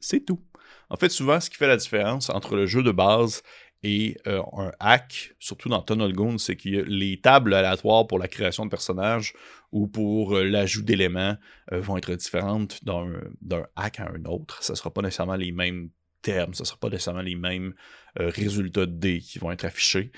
C'est 0.00 0.24
tout. 0.24 0.42
En 0.88 0.96
fait, 0.96 1.08
souvent, 1.08 1.40
ce 1.40 1.50
qui 1.50 1.56
fait 1.56 1.66
la 1.66 1.76
différence 1.76 2.30
entre 2.30 2.54
le 2.54 2.66
jeu 2.66 2.82
de 2.82 2.92
base 2.92 3.42
et 3.82 4.16
euh, 4.26 4.42
un 4.56 4.72
hack, 4.80 5.34
surtout 5.38 5.68
dans 5.68 5.82
Tunnel 5.82 6.12
Goon, 6.12 6.38
c'est 6.38 6.56
que 6.56 6.68
les 6.68 7.20
tables 7.20 7.54
aléatoires 7.54 8.06
pour 8.06 8.18
la 8.18 8.28
création 8.28 8.64
de 8.64 8.70
personnages 8.70 9.34
ou 9.72 9.86
pour 9.86 10.36
euh, 10.36 10.44
l'ajout 10.44 10.82
d'éléments 10.82 11.36
euh, 11.72 11.80
vont 11.80 11.96
être 11.96 12.14
différentes 12.14 12.82
d'un 12.84 13.66
hack 13.76 14.00
à 14.00 14.10
un 14.10 14.24
autre. 14.24 14.62
Ce 14.62 14.72
ne 14.72 14.76
sera 14.76 14.90
pas 14.90 15.02
nécessairement 15.02 15.36
les 15.36 15.52
mêmes 15.52 15.90
termes, 16.22 16.54
ce 16.54 16.62
ne 16.62 16.66
sera 16.66 16.78
pas 16.78 16.88
nécessairement 16.88 17.22
les 17.22 17.36
mêmes 17.36 17.74
résultats 18.18 18.86
de 18.86 18.92
dés 18.92 19.20
qui 19.20 19.38
vont 19.38 19.52
être 19.52 19.66
affichés. 19.66 20.10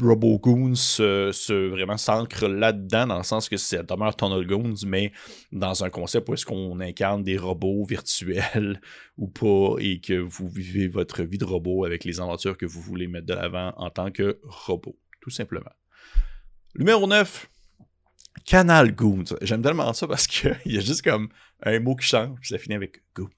RoboGoons 0.00 0.74
se, 0.74 1.30
se, 1.32 1.68
vraiment 1.68 1.96
s'ancre 1.96 2.46
là-dedans, 2.46 3.06
dans 3.06 3.18
le 3.18 3.22
sens 3.24 3.48
que 3.48 3.56
c'est 3.56 3.82
demeure 3.88 4.16
Tunnel 4.16 4.46
Goons, 4.46 4.74
mais 4.86 5.12
dans 5.52 5.84
un 5.84 5.90
concept 5.90 6.28
où 6.28 6.34
est-ce 6.34 6.46
qu'on 6.46 6.80
incarne 6.80 7.22
des 7.22 7.36
robots 7.36 7.84
virtuels 7.84 8.80
ou 9.18 9.28
pas, 9.28 9.76
et 9.78 10.00
que 10.00 10.14
vous 10.14 10.48
vivez 10.48 10.88
votre 10.88 11.22
vie 11.22 11.38
de 11.38 11.44
robot 11.44 11.84
avec 11.84 12.04
les 12.04 12.20
aventures 12.20 12.56
que 12.56 12.66
vous 12.66 12.80
voulez 12.80 13.08
mettre 13.08 13.26
de 13.26 13.34
l'avant 13.34 13.72
en 13.76 13.90
tant 13.90 14.10
que 14.10 14.40
robot, 14.44 14.96
tout 15.20 15.30
simplement. 15.30 15.72
Numéro 16.74 17.06
9, 17.06 17.48
Canal 18.44 18.94
Goons. 18.94 19.24
J'aime 19.42 19.62
tellement 19.62 19.92
ça 19.92 20.06
parce 20.06 20.26
qu'il 20.26 20.56
y 20.66 20.78
a 20.78 20.80
juste 20.80 21.02
comme 21.02 21.28
un 21.62 21.80
mot 21.80 21.96
qui 21.96 22.06
change, 22.06 22.38
puis 22.40 22.48
ça 22.48 22.58
finit 22.58 22.76
avec 22.76 23.02
Goons. 23.14 23.28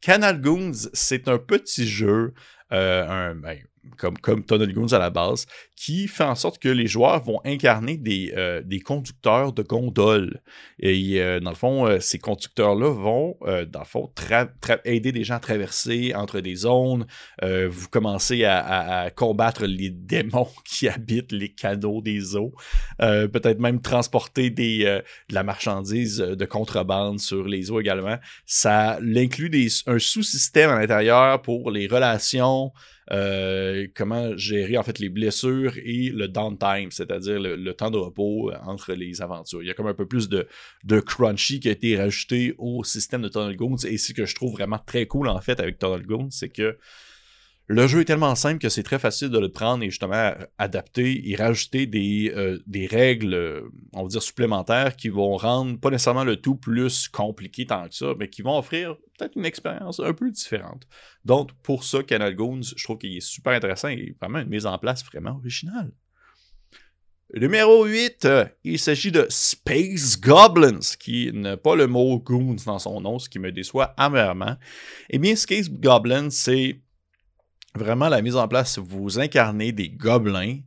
Canal 0.00 0.40
Goons, 0.40 0.88
c'est 0.92 1.28
un 1.28 1.38
petit 1.38 1.88
jeu, 1.88 2.34
euh, 2.72 3.08
un, 3.08 3.34
ben, 3.34 3.58
comme, 3.96 4.18
comme 4.18 4.44
Tunnel 4.44 4.72
Goons 4.72 4.92
à 4.92 4.98
la 4.98 5.10
base, 5.10 5.46
qui 5.76 6.08
fait 6.08 6.24
en 6.24 6.34
sorte 6.34 6.58
que 6.58 6.68
les 6.68 6.86
joueurs 6.86 7.22
vont 7.22 7.40
incarner 7.44 7.96
des, 7.96 8.32
euh, 8.36 8.62
des 8.64 8.80
conducteurs 8.80 9.52
de 9.52 9.62
gondoles. 9.62 10.40
Et 10.78 11.20
euh, 11.20 11.40
dans 11.40 11.50
le 11.50 11.56
fond, 11.56 11.86
euh, 11.86 12.00
ces 12.00 12.18
conducteurs-là 12.18 12.90
vont, 12.90 13.36
dans 13.68 13.80
le 13.80 13.84
fond, 13.84 14.10
aider 14.84 15.12
des 15.12 15.24
gens 15.24 15.34
à 15.34 15.40
traverser 15.40 16.12
entre 16.14 16.40
des 16.40 16.54
zones. 16.54 17.06
vous 17.42 17.88
commencez 17.88 18.44
à, 18.44 19.10
combattre 19.14 19.66
les 19.66 19.90
démons 19.90 20.48
qui 20.64 20.88
habitent 20.88 21.32
les 21.32 21.52
canaux 21.52 22.00
des 22.00 22.36
eaux. 22.36 22.52
Peut-être 22.98 23.58
même 23.58 23.80
transporter 23.80 24.50
des, 24.50 24.84
de 24.84 25.34
la 25.34 25.42
marchandise 25.42 26.18
de 26.18 26.44
contrebande 26.44 27.20
sur 27.20 27.46
les 27.46 27.70
eaux 27.70 27.80
également. 27.80 28.18
Ça 28.46 28.98
inclut 29.00 29.50
un 29.86 29.98
sous-système 29.98 30.70
à 30.70 30.80
l'intérieur 30.80 31.42
pour 31.42 31.70
les 31.70 31.86
relations. 31.86 32.72
Euh, 33.10 33.86
comment 33.94 34.34
gérer 34.36 34.78
en 34.78 34.82
fait 34.82 34.98
les 34.98 35.10
blessures 35.10 35.76
et 35.76 36.10
le 36.10 36.26
downtime, 36.26 36.90
c'est-à-dire 36.90 37.38
le, 37.38 37.74
temps 37.74 37.90
de 37.90 37.98
repos 37.98 38.50
euh, 38.50 38.56
entre 38.64 38.94
les 38.94 39.20
aventures. 39.20 39.62
Il 39.62 39.66
y 39.68 39.70
a 39.70 39.74
comme 39.74 39.88
un 39.88 39.94
peu 39.94 40.06
plus 40.06 40.28
de, 40.28 40.48
de 40.84 41.00
crunchy 41.00 41.60
qui 41.60 41.68
a 41.68 41.72
été 41.72 41.98
rajouté 41.98 42.54
au 42.56 42.82
système 42.82 43.20
de 43.22 43.28
Tunnel 43.28 43.56
Goons 43.56 43.76
et 43.86 43.98
ce 43.98 44.12
que 44.12 44.24
je 44.24 44.34
trouve 44.34 44.52
vraiment 44.52 44.78
très 44.78 45.06
cool 45.06 45.28
en 45.28 45.40
fait 45.40 45.60
avec 45.60 45.78
Tunnel 45.78 46.06
Goons, 46.06 46.30
c'est 46.30 46.48
que 46.48 46.78
le 47.66 47.86
jeu 47.86 48.00
est 48.00 48.04
tellement 48.04 48.34
simple 48.34 48.58
que 48.58 48.68
c'est 48.68 48.82
très 48.82 48.98
facile 48.98 49.30
de 49.30 49.38
le 49.38 49.50
prendre 49.50 49.82
et 49.82 49.88
justement 49.88 50.32
adapter 50.58 51.30
et 51.30 51.34
rajouter 51.34 51.86
des, 51.86 52.30
euh, 52.36 52.58
règles, 52.90 53.34
euh, 53.34 53.62
on 53.94 54.02
va 54.02 54.08
dire, 54.08 54.22
supplémentaires 54.22 54.96
qui 54.96 55.08
vont 55.08 55.36
rendre 55.36 55.80
pas 55.80 55.90
nécessairement 55.90 56.24
le 56.24 56.36
tout 56.36 56.56
plus 56.56 57.08
compliqué 57.08 57.64
tant 57.64 57.88
que 57.88 57.94
ça, 57.94 58.12
mais 58.18 58.28
qui 58.28 58.42
vont 58.42 58.58
offrir 58.58 58.96
peut-être 59.18 59.36
une 59.36 59.46
expérience 59.46 59.98
un 59.98 60.12
peu 60.12 60.30
différente. 60.30 60.86
Donc, 61.24 61.52
pour 61.62 61.84
ça, 61.84 62.02
Canal 62.02 62.34
Goons, 62.34 62.60
je 62.76 62.84
trouve 62.84 62.98
qu'il 62.98 63.16
est 63.16 63.20
super 63.20 63.54
intéressant 63.54 63.88
et 63.88 64.14
vraiment 64.20 64.40
une 64.40 64.48
mise 64.48 64.66
en 64.66 64.76
place 64.78 65.02
vraiment 65.04 65.36
originale. 65.36 65.90
Numéro 67.32 67.84
8, 67.86 68.26
euh, 68.26 68.44
il 68.62 68.78
s'agit 68.78 69.10
de 69.10 69.26
Space 69.30 70.20
Goblins, 70.20 70.94
qui 71.00 71.32
n'a 71.32 71.56
pas 71.56 71.74
le 71.74 71.86
mot 71.86 72.18
Goons 72.20 72.56
dans 72.66 72.78
son 72.78 73.00
nom, 73.00 73.18
ce 73.18 73.28
qui 73.28 73.38
me 73.38 73.50
déçoit 73.50 73.94
amèrement. 73.96 74.56
Eh 75.10 75.18
bien, 75.18 75.34
Space 75.34 75.70
Goblins, 75.70 76.30
c'est 76.30 76.83
vraiment 77.76 78.08
la 78.08 78.22
mise 78.22 78.36
en 78.36 78.48
place, 78.48 78.78
vous 78.78 79.18
incarnez 79.18 79.72
des 79.72 79.88
gobelins 79.88 80.58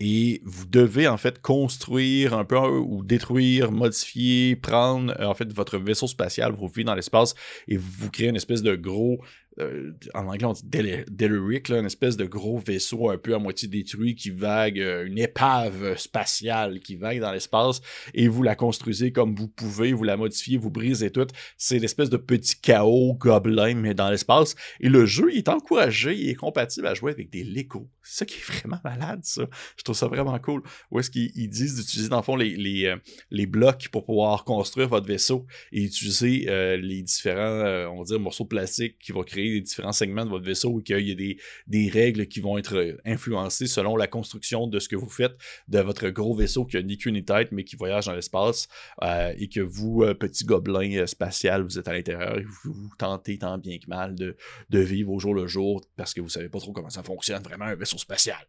et 0.00 0.42
vous 0.44 0.66
devez 0.66 1.06
en 1.06 1.16
fait 1.16 1.40
construire 1.40 2.34
un 2.34 2.44
peu 2.44 2.56
ou 2.56 3.04
détruire, 3.04 3.70
modifier, 3.70 4.56
prendre 4.56 5.14
en 5.20 5.34
fait 5.34 5.52
votre 5.52 5.78
vaisseau 5.78 6.08
spatial, 6.08 6.52
vous 6.52 6.66
vivez 6.66 6.84
dans 6.84 6.94
l'espace 6.94 7.34
et 7.68 7.76
vous 7.76 8.10
créez 8.10 8.28
une 8.28 8.36
espèce 8.36 8.62
de 8.62 8.74
gros 8.74 9.20
euh, 9.58 9.92
en 10.14 10.26
anglais 10.26 10.46
on 10.46 10.52
dit 10.52 10.62
Deliric, 11.10 11.70
une 11.70 11.84
espèce 11.84 12.16
de 12.16 12.24
gros 12.24 12.58
vaisseau 12.58 13.10
un 13.10 13.18
peu 13.18 13.34
à 13.34 13.38
moitié 13.38 13.68
détruit 13.68 14.14
qui 14.14 14.30
vague, 14.30 14.80
euh, 14.80 15.04
une 15.04 15.18
épave 15.18 15.96
spatiale 15.98 16.80
qui 16.80 16.96
vague 16.96 17.20
dans 17.20 17.32
l'espace, 17.32 17.80
et 18.14 18.28
vous 18.28 18.42
la 18.42 18.54
construisez 18.54 19.12
comme 19.12 19.34
vous 19.34 19.48
pouvez, 19.48 19.92
vous 19.92 20.04
la 20.04 20.16
modifiez, 20.16 20.56
vous 20.56 20.70
brisez 20.70 21.10
tout. 21.10 21.26
C'est 21.58 21.78
l'espèce 21.78 22.08
de 22.08 22.16
petit 22.16 22.58
chaos 22.60 23.14
gobelin, 23.14 23.74
mais 23.74 23.94
dans 23.94 24.10
l'espace. 24.10 24.54
Et 24.80 24.88
le 24.88 25.04
jeu, 25.06 25.34
est 25.34 25.48
encouragé, 25.48 26.14
il 26.14 26.30
est 26.30 26.34
compatible 26.34 26.86
à 26.86 26.94
jouer 26.94 27.12
avec 27.12 27.30
des 27.30 27.44
Lego. 27.44 27.88
C'est 28.02 28.18
ça 28.18 28.26
qui 28.26 28.38
est 28.38 28.52
vraiment 28.52 28.80
malade, 28.84 29.20
ça. 29.22 29.46
Je 29.76 29.82
trouve 29.82 29.96
ça 29.96 30.08
vraiment 30.08 30.38
cool. 30.38 30.62
Où 30.90 30.98
est-ce 30.98 31.10
qu'ils 31.10 31.48
disent 31.48 31.76
d'utiliser, 31.76 32.08
dans 32.08 32.18
le 32.18 32.22
fond, 32.22 32.36
les, 32.36 32.86
euh, 32.86 32.96
les, 33.30 33.46
blocs 33.46 33.88
pour 33.90 34.04
pouvoir 34.04 34.44
construire 34.44 34.88
votre 34.88 35.06
vaisseau 35.06 35.46
et 35.72 35.82
utiliser 35.82 36.46
les 36.78 37.02
différents, 37.02 37.90
on 37.92 38.02
va 38.02 38.18
morceaux 38.18 38.44
de 38.44 38.48
plastique 38.48 38.98
qui 38.98 39.12
vont 39.12 39.22
créer 39.22 39.41
des 39.50 39.60
différents 39.60 39.92
segments 39.92 40.24
de 40.24 40.30
votre 40.30 40.44
vaisseau 40.44 40.80
et 40.80 40.82
qu'il 40.82 41.08
y 41.08 41.12
a 41.12 41.14
des, 41.14 41.38
des, 41.66 41.88
règles 41.88 42.26
qui 42.26 42.40
vont 42.40 42.58
être 42.58 42.76
euh, 42.76 42.96
influencées 43.04 43.66
selon 43.66 43.96
la 43.96 44.06
construction 44.06 44.66
de 44.66 44.78
ce 44.78 44.88
que 44.88 44.96
vous 44.96 45.08
faites 45.08 45.36
de 45.68 45.78
votre 45.80 46.08
gros 46.08 46.34
vaisseau 46.34 46.64
qui 46.64 46.76
a 46.76 46.82
ni 46.82 46.98
queue 46.98 47.10
ni 47.10 47.24
tête 47.24 47.52
mais 47.52 47.64
qui 47.64 47.76
voyage 47.76 48.06
dans 48.06 48.14
l'espace 48.14 48.68
euh, 49.02 49.32
et 49.36 49.48
que 49.48 49.60
vous, 49.60 50.02
euh, 50.02 50.14
petit 50.14 50.44
gobelin 50.44 51.06
spatial, 51.06 51.62
vous 51.62 51.78
êtes 51.78 51.88
à 51.88 51.92
l'intérieur 51.92 52.38
et 52.38 52.44
vous, 52.44 52.72
vous, 52.72 52.90
tentez 52.98 53.38
tant 53.38 53.58
bien 53.58 53.78
que 53.78 53.86
mal 53.88 54.14
de, 54.14 54.36
de, 54.70 54.78
vivre 54.78 55.12
au 55.12 55.18
jour 55.18 55.34
le 55.34 55.46
jour 55.46 55.84
parce 55.96 56.14
que 56.14 56.20
vous 56.20 56.28
savez 56.28 56.48
pas 56.48 56.58
trop 56.58 56.72
comment 56.72 56.90
ça 56.90 57.02
fonctionne 57.02 57.42
vraiment 57.42 57.66
un 57.66 57.74
vaisseau 57.74 57.98
spatial. 57.98 58.44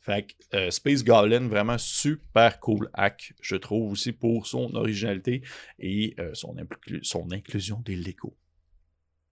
Fait 0.00 0.26
que 0.26 0.70
Space 0.70 1.02
Goblin, 1.02 1.48
vraiment 1.48 1.78
super 1.78 2.60
cool 2.60 2.88
hack, 2.94 3.32
je 3.40 3.56
trouve 3.56 3.90
aussi 3.90 4.12
pour 4.12 4.46
son 4.46 4.72
originalité 4.76 5.42
et 5.80 6.14
son, 6.32 6.54
son 7.02 7.32
inclusion 7.32 7.82
des 7.84 7.96
Lego. 7.96 8.36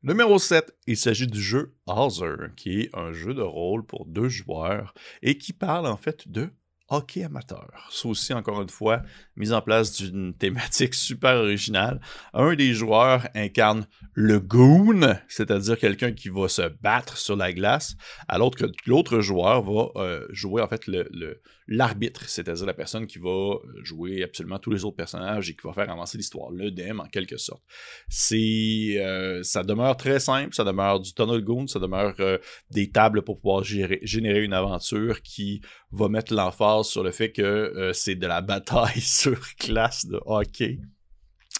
Numéro 0.06 0.38
7, 0.38 0.70
il 0.86 0.98
s'agit 0.98 1.26
du 1.26 1.40
jeu 1.40 1.72
Hauser, 1.86 2.52
qui 2.56 2.82
est 2.82 2.90
un 2.94 3.12
jeu 3.12 3.32
de 3.32 3.40
rôle 3.40 3.86
pour 3.86 4.04
deux 4.04 4.28
joueurs 4.28 4.92
et 5.22 5.38
qui 5.38 5.54
parle 5.54 5.86
en 5.86 5.96
fait 5.96 6.28
de 6.28 6.50
hockey 6.96 7.24
amateur. 7.24 7.68
C'est 7.90 8.08
aussi, 8.08 8.32
encore 8.32 8.62
une 8.62 8.68
fois, 8.68 9.02
mise 9.36 9.52
en 9.52 9.60
place 9.60 9.92
d'une 9.92 10.34
thématique 10.38 10.94
super 10.94 11.36
originale. 11.36 12.00
Un 12.32 12.54
des 12.54 12.74
joueurs 12.74 13.26
incarne 13.34 13.86
le 14.12 14.40
goon, 14.40 15.16
c'est-à-dire 15.28 15.78
quelqu'un 15.78 16.12
qui 16.12 16.28
va 16.28 16.48
se 16.48 16.68
battre 16.82 17.16
sur 17.16 17.36
la 17.36 17.52
glace, 17.52 17.96
alors 18.28 18.54
que 18.54 18.64
l'autre 18.86 19.20
joueur 19.20 19.62
va 19.62 19.88
euh, 19.96 20.26
jouer 20.30 20.62
en 20.62 20.68
fait 20.68 20.86
le, 20.86 21.40
l'arbitre, 21.66 22.28
c'est-à-dire 22.28 22.66
la 22.66 22.74
personne 22.74 23.06
qui 23.06 23.18
va 23.18 23.56
jouer 23.82 24.22
absolument 24.22 24.58
tous 24.58 24.70
les 24.70 24.84
autres 24.84 24.96
personnages 24.96 25.48
et 25.50 25.54
qui 25.54 25.66
va 25.66 25.72
faire 25.72 25.90
avancer 25.90 26.18
l'histoire, 26.18 26.50
le 26.50 26.70
DM 26.70 27.00
en 27.00 27.06
quelque 27.06 27.36
sorte. 27.36 27.62
C'est, 28.08 28.96
euh, 28.98 29.42
ça 29.42 29.62
demeure 29.62 29.96
très 29.96 30.20
simple, 30.20 30.54
ça 30.54 30.64
demeure 30.64 31.00
du 31.00 31.12
tunnel 31.14 31.42
goon, 31.42 31.66
ça 31.66 31.78
demeure 31.78 32.14
euh, 32.20 32.38
des 32.70 32.90
tables 32.90 33.22
pour 33.22 33.40
pouvoir 33.40 33.64
générer 33.64 34.44
une 34.44 34.52
aventure 34.52 35.22
qui 35.22 35.62
va 35.94 36.08
mettre 36.08 36.34
l'emphase 36.34 36.88
sur 36.88 37.02
le 37.02 37.10
fait 37.10 37.32
que 37.32 37.42
euh, 37.42 37.92
c'est 37.92 38.14
de 38.14 38.26
la 38.26 38.40
bataille 38.40 39.00
sur 39.00 39.38
classe 39.56 40.06
de 40.06 40.20
hockey. 40.26 40.80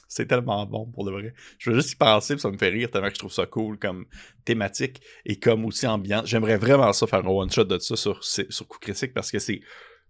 C'est 0.09 0.27
tellement 0.27 0.65
bon 0.67 0.87
pour 0.87 1.05
de 1.05 1.11
vrai. 1.11 1.35
Je 1.59 1.71
veux 1.71 1.77
juste 1.77 1.93
y 1.93 1.97
penser, 1.97 2.39
ça 2.39 2.51
me 2.51 2.57
fait 2.57 2.69
rire 2.69 2.91
tellement 2.91 3.09
que 3.09 3.15
je 3.15 3.19
trouve 3.19 3.33
ça 3.33 3.47
cool 3.47 3.79
comme 3.79 4.07
thématique 4.45 5.01
et 5.25 5.37
comme 5.37 5.65
aussi 5.65 5.87
ambiance. 5.87 6.27
J'aimerais 6.27 6.57
vraiment 6.57 6.93
ça 6.93 7.07
faire 7.07 7.25
un 7.25 7.29
one-shot 7.29 7.65
de 7.65 7.79
ça 7.79 7.97
sur, 7.97 8.23
sur 8.23 8.69
Coup 8.69 8.79
Critique 8.79 9.13
parce 9.13 9.31
que 9.31 9.39
c'est 9.39 9.61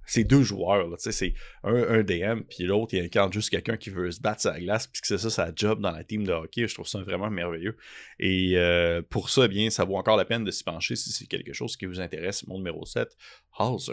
c'est 0.06 0.24
deux 0.24 0.42
joueurs, 0.42 0.88
c'est 0.98 1.34
un, 1.62 1.74
un, 1.74 2.02
DM, 2.02 2.42
puis 2.42 2.64
l'autre, 2.64 2.94
il 2.94 3.00
incarne 3.00 3.32
juste 3.32 3.50
quelqu'un 3.50 3.76
qui 3.76 3.90
veut 3.90 4.10
se 4.10 4.20
battre 4.20 4.40
sur 4.40 4.50
la 4.50 4.60
glace, 4.60 4.86
puis 4.86 5.00
que 5.00 5.06
c'est 5.06 5.18
ça 5.18 5.30
sa 5.30 5.52
job 5.54 5.80
dans 5.80 5.90
la 5.90 6.04
team 6.04 6.24
de 6.24 6.32
hockey. 6.32 6.66
Je 6.68 6.74
trouve 6.74 6.86
ça 6.86 7.00
vraiment 7.02 7.30
merveilleux. 7.30 7.76
Et 8.18 8.56
euh, 8.56 9.02
pour 9.02 9.30
ça, 9.30 9.42
eh 9.44 9.48
bien, 9.48 9.70
ça 9.70 9.84
vaut 9.84 9.96
encore 9.96 10.16
la 10.16 10.24
peine 10.24 10.44
de 10.44 10.50
s'y 10.50 10.64
pencher 10.64 10.96
si 10.96 11.10
c'est 11.12 11.26
quelque 11.26 11.52
chose 11.52 11.76
qui 11.76 11.86
vous 11.86 12.00
intéresse. 12.00 12.46
Mon 12.46 12.58
numéro 12.58 12.84
7, 12.84 13.16
Hauser. 13.58 13.92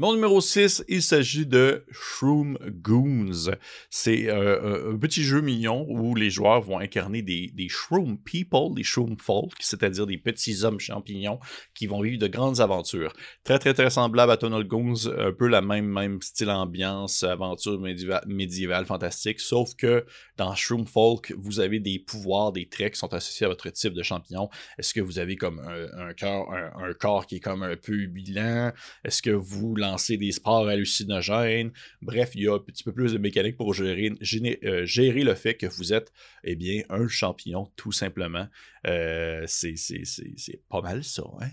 Mon 0.00 0.14
numéro 0.14 0.40
6, 0.40 0.82
il 0.88 1.02
s'agit 1.02 1.44
de 1.44 1.84
Shroom 1.90 2.56
Goons. 2.70 3.50
C'est 3.90 4.30
euh, 4.30 4.94
un 4.94 4.96
petit 4.96 5.22
jeu 5.22 5.42
mignon 5.42 5.84
où 5.90 6.14
les 6.14 6.30
joueurs 6.30 6.62
vont 6.62 6.78
incarner 6.78 7.20
des, 7.20 7.68
Shroom 7.68 8.16
People, 8.16 8.74
des 8.74 8.82
Shroom 8.82 9.18
Folk, 9.18 9.52
c'est-à-dire 9.60 10.06
des 10.06 10.16
petits 10.16 10.64
hommes 10.64 10.80
champignons 10.80 11.38
qui 11.74 11.86
vont 11.86 12.00
vivre 12.00 12.16
de 12.16 12.28
grandes 12.28 12.60
aventures. 12.60 13.12
Très, 13.44 13.58
très, 13.58 13.74
très 13.74 13.90
semblable 13.90 14.32
à 14.32 14.38
Tunnel 14.38 14.64
Goons, 14.64 15.06
un 15.18 15.32
peu 15.32 15.48
la 15.48 15.60
même, 15.60 15.88
même 15.88 16.22
style 16.22 16.48
ambiance, 16.48 17.22
aventure 17.22 17.78
médiévale, 17.78 18.86
fantastique, 18.86 19.38
sauf 19.38 19.74
que 19.74 20.06
dans 20.38 20.54
Shroom 20.54 20.86
Folk, 20.86 21.34
vous 21.36 21.60
avez 21.60 21.78
des 21.78 21.98
pouvoirs, 21.98 22.52
des 22.52 22.70
traits 22.70 22.94
qui 22.94 23.00
sont 23.00 23.12
associés 23.12 23.44
à 23.44 23.50
votre 23.50 23.68
type 23.68 23.92
de 23.92 24.02
champignon. 24.02 24.48
Est-ce 24.78 24.94
que 24.94 25.02
vous 25.02 25.18
avez 25.18 25.36
comme 25.36 25.58
un, 25.58 26.08
un, 26.08 26.94
corps 26.94 27.26
qui 27.26 27.36
est 27.36 27.40
comme 27.40 27.62
un 27.62 27.76
peu 27.76 28.06
bilan? 28.06 28.72
Est-ce 29.04 29.20
que 29.20 29.28
vous 29.28 29.74
des 30.10 30.32
sports 30.32 30.68
hallucinogènes. 30.68 31.72
Bref, 32.02 32.32
il 32.34 32.42
y 32.42 32.48
a 32.48 32.54
un 32.54 32.58
petit 32.58 32.82
peu 32.82 32.92
plus 32.92 33.12
de 33.12 33.18
mécanique 33.18 33.56
pour 33.56 33.74
gérer, 33.74 34.12
euh, 34.64 34.86
le 34.86 35.34
fait 35.34 35.54
que 35.54 35.66
vous 35.66 35.92
êtes, 35.92 36.12
eh 36.44 36.56
bien, 36.56 36.82
un 36.88 37.08
champignon, 37.08 37.70
tout 37.76 37.92
simplement. 37.92 38.46
Euh, 38.86 39.44
c'est 39.46 39.74
pas 40.68 40.80
mal 40.80 41.04
ça, 41.04 41.24
hein? 41.40 41.48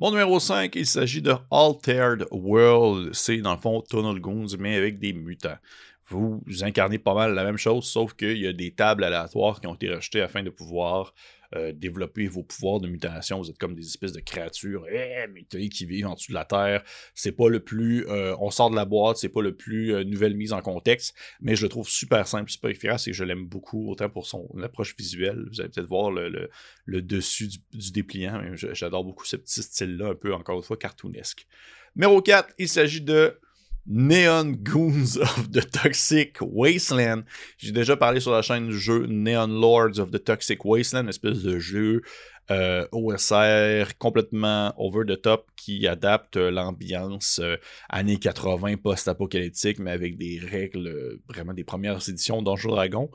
Mon 0.00 0.12
numéro 0.12 0.38
5, 0.38 0.76
il 0.76 0.86
s'agit 0.86 1.22
de 1.22 1.34
Altered 1.50 2.28
World. 2.30 3.12
C'est 3.14 3.38
dans 3.38 3.54
le 3.54 3.60
fond 3.60 3.82
Tunnel 3.82 4.20
Goons, 4.20 4.46
mais 4.56 4.76
avec 4.76 5.00
des 5.00 5.12
mutants. 5.12 5.58
Vous 6.06 6.40
incarnez 6.62 6.98
pas 6.98 7.14
mal 7.14 7.34
la 7.34 7.42
même 7.42 7.56
chose, 7.56 7.84
sauf 7.84 8.14
qu'il 8.14 8.38
y 8.38 8.46
a 8.46 8.52
des 8.52 8.70
tables 8.70 9.02
aléatoires 9.02 9.60
qui 9.60 9.66
ont 9.66 9.74
été 9.74 9.92
rejetées 9.92 10.22
afin 10.22 10.44
de 10.44 10.50
pouvoir 10.50 11.14
euh, 11.54 11.72
développer 11.72 12.26
vos 12.26 12.42
pouvoirs 12.42 12.78
de 12.78 12.88
mutation. 12.88 13.38
Vous 13.38 13.48
êtes 13.48 13.56
comme 13.56 13.74
des 13.74 13.86
espèces 13.86 14.12
de 14.12 14.20
créatures 14.20 14.86
eh, 14.90 15.68
qui 15.70 15.86
vivent 15.86 16.06
en 16.06 16.14
dessous 16.14 16.32
de 16.32 16.34
la 16.34 16.44
Terre. 16.44 16.84
C'est 17.14 17.32
pas 17.32 17.48
le 17.48 17.60
plus. 17.60 18.06
Euh, 18.08 18.36
on 18.38 18.50
sort 18.50 18.70
de 18.70 18.76
la 18.76 18.84
boîte, 18.84 19.16
c'est 19.16 19.30
pas 19.30 19.40
le 19.40 19.54
plus 19.54 19.94
euh, 19.94 20.04
nouvelle 20.04 20.36
mise 20.36 20.52
en 20.52 20.60
contexte, 20.60 21.14
mais 21.40 21.56
je 21.56 21.62
le 21.62 21.70
trouve 21.70 21.88
super 21.88 22.28
simple, 22.28 22.50
super 22.50 22.70
efficace 22.70 23.08
et 23.08 23.14
je 23.14 23.24
l'aime 23.24 23.46
beaucoup, 23.46 23.90
autant 23.90 24.10
pour 24.10 24.26
son 24.26 24.46
approche 24.62 24.94
visuelle. 24.94 25.46
Vous 25.50 25.60
allez 25.62 25.70
peut-être 25.70 25.88
voir 25.88 26.10
le, 26.10 26.50
dessus 26.86 27.48
du, 27.48 27.92
dépliant. 27.92 28.42
J'adore 28.54 29.04
beaucoup 29.04 29.24
ce 29.24 29.36
petit 29.36 29.62
style-là, 29.62 30.08
un 30.08 30.14
peu 30.14 30.34
encore 30.34 30.58
une 30.58 30.62
fois 30.62 30.76
cartoonesque. 30.76 31.46
Numéro 31.96 32.20
4, 32.20 32.52
il 32.58 32.68
s'agit 32.68 33.00
de 33.00 33.38
Neon 33.88 34.52
Goons 34.62 35.16
of 35.20 35.50
the 35.50 35.68
Toxic 35.70 36.36
Wasteland. 36.40 37.22
J'ai 37.56 37.72
déjà 37.72 37.96
parlé 37.96 38.20
sur 38.20 38.32
la 38.32 38.42
chaîne 38.42 38.68
du 38.68 38.78
jeu 38.78 39.06
Neon 39.06 39.46
Lords 39.46 39.98
of 39.98 40.10
the 40.10 40.22
Toxic 40.22 40.64
Wasteland, 40.64 41.04
une 41.04 41.08
espèce 41.08 41.42
de 41.42 41.58
jeu 41.58 42.02
euh, 42.50 42.86
OSR 42.92 43.98
complètement 43.98 44.72
over 44.78 45.04
the 45.06 45.20
top 45.20 45.50
qui 45.56 45.86
adapte 45.86 46.36
l'ambiance 46.36 47.40
euh, 47.42 47.56
années 47.90 48.18
80 48.18 48.76
post-apocalyptique, 48.76 49.78
mais 49.78 49.90
avec 49.90 50.16
des 50.16 50.38
règles 50.38 50.86
euh, 50.86 51.20
vraiment 51.28 51.52
des 51.52 51.64
premières 51.64 52.08
éditions 52.08 52.40
d'Anjou 52.40 52.70
Dragon. 52.70 53.10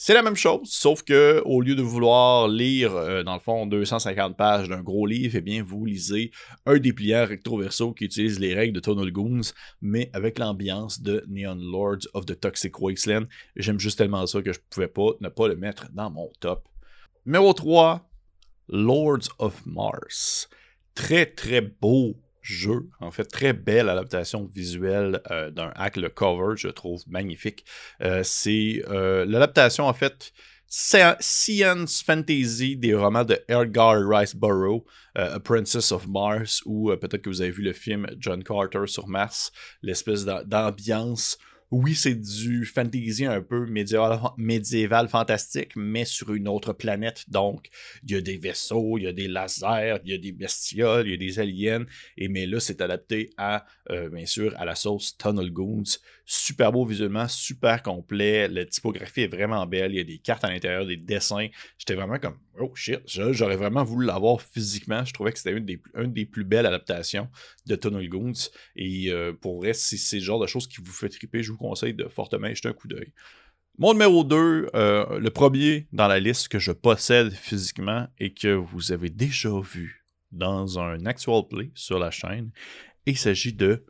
C'est 0.00 0.14
la 0.14 0.22
même 0.22 0.36
chose, 0.36 0.68
sauf 0.70 1.02
que 1.02 1.42
au 1.44 1.60
lieu 1.60 1.74
de 1.74 1.82
vouloir 1.82 2.46
lire, 2.46 2.94
euh, 2.94 3.24
dans 3.24 3.34
le 3.34 3.40
fond, 3.40 3.66
250 3.66 4.36
pages 4.36 4.68
d'un 4.68 4.80
gros 4.80 5.06
livre, 5.06 5.34
eh 5.34 5.40
bien, 5.40 5.60
vous 5.60 5.84
lisez 5.84 6.30
un 6.66 6.78
dépliant 6.78 7.26
recto-verso 7.26 7.94
qui 7.94 8.04
utilise 8.04 8.38
les 8.38 8.54
règles 8.54 8.74
de 8.74 8.78
Tonal 8.78 9.10
Goons, 9.10 9.40
mais 9.82 10.08
avec 10.12 10.38
l'ambiance 10.38 11.02
de 11.02 11.24
Neon 11.26 11.56
Lords 11.56 12.06
of 12.14 12.26
the 12.26 12.38
Toxic 12.38 12.80
Wasteland. 12.80 13.24
J'aime 13.56 13.80
juste 13.80 13.98
tellement 13.98 14.24
ça 14.28 14.40
que 14.40 14.52
je 14.52 14.60
pouvais 14.70 14.86
pas 14.86 15.10
ne 15.20 15.30
pas 15.30 15.48
le 15.48 15.56
mettre 15.56 15.90
dans 15.92 16.10
mon 16.10 16.30
top. 16.38 16.68
Numéro 17.26 17.52
3, 17.52 18.08
Lords 18.68 19.34
of 19.40 19.66
Mars. 19.66 20.48
Très 20.94 21.26
très 21.26 21.60
beau 21.60 22.14
jeu. 22.52 22.88
En 23.00 23.10
fait, 23.10 23.24
très 23.24 23.52
belle 23.52 23.88
adaptation 23.88 24.46
visuelle 24.46 25.20
euh, 25.30 25.50
d'un 25.50 25.70
hack. 25.74 25.96
Le 25.96 26.08
cover, 26.08 26.56
je 26.56 26.68
trouve 26.68 27.02
magnifique. 27.06 27.64
Euh, 28.02 28.22
c'est 28.24 28.82
euh, 28.88 29.24
l'adaptation, 29.26 29.86
en 29.86 29.92
fait, 29.92 30.32
science 30.68 32.02
fantasy 32.02 32.76
des 32.76 32.94
romans 32.94 33.24
de 33.24 33.38
Edgar 33.48 33.96
Rice 34.06 34.36
Burroughs, 34.36 34.84
A 35.14 35.40
Princess 35.40 35.92
of 35.92 36.06
Mars, 36.06 36.62
ou 36.66 36.94
peut-être 37.00 37.22
que 37.22 37.30
vous 37.30 37.40
avez 37.40 37.50
vu 37.50 37.62
le 37.62 37.72
film 37.72 38.06
John 38.18 38.44
Carter 38.44 38.86
sur 38.86 39.08
Mars, 39.08 39.50
l'espèce 39.82 40.26
d'ambiance 40.26 41.38
oui, 41.70 41.94
c'est 41.94 42.14
du 42.14 42.64
fantasy 42.64 43.26
un 43.26 43.42
peu 43.42 43.66
médiéval, 43.66 45.08
fantastique, 45.08 45.72
mais 45.76 46.04
sur 46.04 46.32
une 46.32 46.48
autre 46.48 46.72
planète. 46.72 47.24
Donc, 47.28 47.68
il 48.04 48.12
y 48.12 48.14
a 48.16 48.20
des 48.22 48.38
vaisseaux, 48.38 48.96
il 48.96 49.04
y 49.04 49.06
a 49.06 49.12
des 49.12 49.28
lasers, 49.28 49.98
il 50.04 50.10
y 50.12 50.14
a 50.14 50.18
des 50.18 50.32
bestioles, 50.32 51.06
il 51.06 51.10
y 51.10 51.14
a 51.14 51.16
des 51.18 51.38
aliens. 51.38 51.84
Et 52.16 52.28
mais 52.28 52.46
là, 52.46 52.58
c'est 52.58 52.80
adapté 52.80 53.30
à, 53.36 53.66
euh, 53.90 54.08
bien 54.08 54.26
sûr, 54.26 54.54
à 54.58 54.64
la 54.64 54.74
sauce 54.74 55.16
Tunnel 55.18 55.50
Goons. 55.50 55.84
Super 56.30 56.72
beau 56.72 56.84
visuellement, 56.84 57.26
super 57.26 57.82
complet. 57.82 58.48
La 58.48 58.66
typographie 58.66 59.22
est 59.22 59.34
vraiment 59.34 59.64
belle. 59.66 59.92
Il 59.92 59.96
y 59.96 60.00
a 60.00 60.04
des 60.04 60.18
cartes 60.18 60.44
à 60.44 60.50
l'intérieur, 60.50 60.84
des 60.84 60.98
dessins. 60.98 61.48
J'étais 61.78 61.94
vraiment 61.94 62.18
comme, 62.18 62.36
oh 62.60 62.70
shit, 62.74 63.00
j'aurais 63.06 63.56
vraiment 63.56 63.82
voulu 63.82 64.06
l'avoir 64.06 64.42
physiquement. 64.42 65.06
Je 65.06 65.14
trouvais 65.14 65.32
que 65.32 65.38
c'était 65.38 65.56
une 65.56 65.64
des, 65.64 66.26
plus 66.26 66.44
belles 66.44 66.66
adaptations 66.66 67.30
de 67.64 67.76
Tunnel 67.76 68.10
Goons. 68.10 68.50
Et 68.76 69.10
euh, 69.10 69.32
pour 69.32 69.56
vrai, 69.56 69.72
si 69.72 69.96
c'est 69.96 70.18
le 70.18 70.22
genre 70.22 70.38
de 70.38 70.46
choses 70.46 70.68
qui 70.68 70.82
vous 70.82 70.92
fait 70.92 71.08
triper, 71.08 71.42
je 71.42 71.50
vous 71.50 71.56
conseille 71.56 71.94
de 71.94 72.06
fortement 72.08 72.52
jeter 72.52 72.68
un 72.68 72.74
coup 72.74 72.88
d'œil. 72.88 73.10
Mon 73.78 73.94
numéro 73.94 74.22
2, 74.22 74.68
euh, 74.74 75.18
le 75.18 75.30
premier 75.30 75.86
dans 75.92 76.08
la 76.08 76.20
liste 76.20 76.48
que 76.48 76.58
je 76.58 76.72
possède 76.72 77.32
physiquement 77.32 78.06
et 78.18 78.34
que 78.34 78.48
vous 78.48 78.92
avez 78.92 79.08
déjà 79.08 79.58
vu 79.60 80.04
dans 80.30 80.78
un 80.78 81.06
actual 81.06 81.44
play 81.48 81.70
sur 81.74 81.98
la 81.98 82.10
chaîne, 82.10 82.50
il 83.06 83.16
s'agit 83.16 83.54
de 83.54 83.86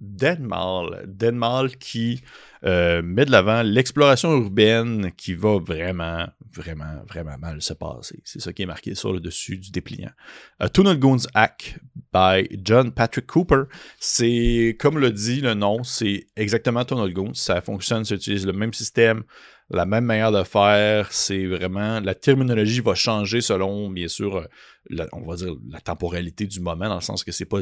Denmal. 0.00 1.04
Denmal 1.06 1.70
qui 1.70 2.22
euh, 2.64 3.02
met 3.02 3.24
de 3.24 3.30
l'avant 3.30 3.62
l'exploration 3.62 4.32
urbaine 4.32 5.12
qui 5.16 5.34
va 5.34 5.58
vraiment, 5.58 6.26
vraiment, 6.52 7.02
vraiment 7.08 7.38
mal 7.38 7.60
se 7.62 7.74
passer. 7.74 8.20
C'est 8.24 8.40
ça 8.40 8.52
qui 8.52 8.62
est 8.62 8.66
marqué 8.66 8.94
sur 8.94 9.12
le 9.12 9.20
dessus 9.20 9.58
du 9.58 9.70
dépliant. 9.70 10.10
A 10.58 10.68
Tunnel 10.68 10.98
Goons 10.98 11.26
Hack 11.34 11.78
by 12.12 12.48
John 12.62 12.92
Patrick 12.92 13.26
Cooper. 13.26 13.64
C'est, 13.98 14.76
comme 14.78 14.98
le 14.98 15.10
dit 15.10 15.40
le 15.40 15.54
nom, 15.54 15.84
c'est 15.84 16.26
exactement 16.36 16.84
Tunnel 16.84 17.12
Goons. 17.12 17.34
Ça 17.34 17.60
fonctionne, 17.60 18.04
ça 18.04 18.14
utilise 18.14 18.46
le 18.46 18.52
même 18.52 18.72
système, 18.72 19.24
la 19.70 19.86
même 19.86 20.04
manière 20.04 20.32
de 20.32 20.44
faire. 20.44 21.12
C'est 21.12 21.46
vraiment, 21.46 22.00
la 22.00 22.14
terminologie 22.14 22.80
va 22.80 22.94
changer 22.94 23.40
selon, 23.40 23.90
bien 23.90 24.08
sûr, 24.08 24.36
euh, 24.36 25.06
on 25.12 25.28
va 25.28 25.36
dire 25.36 25.54
la 25.70 25.80
temporalité 25.80 26.46
du 26.46 26.60
moment, 26.60 26.88
dans 26.88 26.94
le 26.94 27.00
sens 27.00 27.24
que 27.24 27.32
c'est 27.32 27.44
pas 27.44 27.60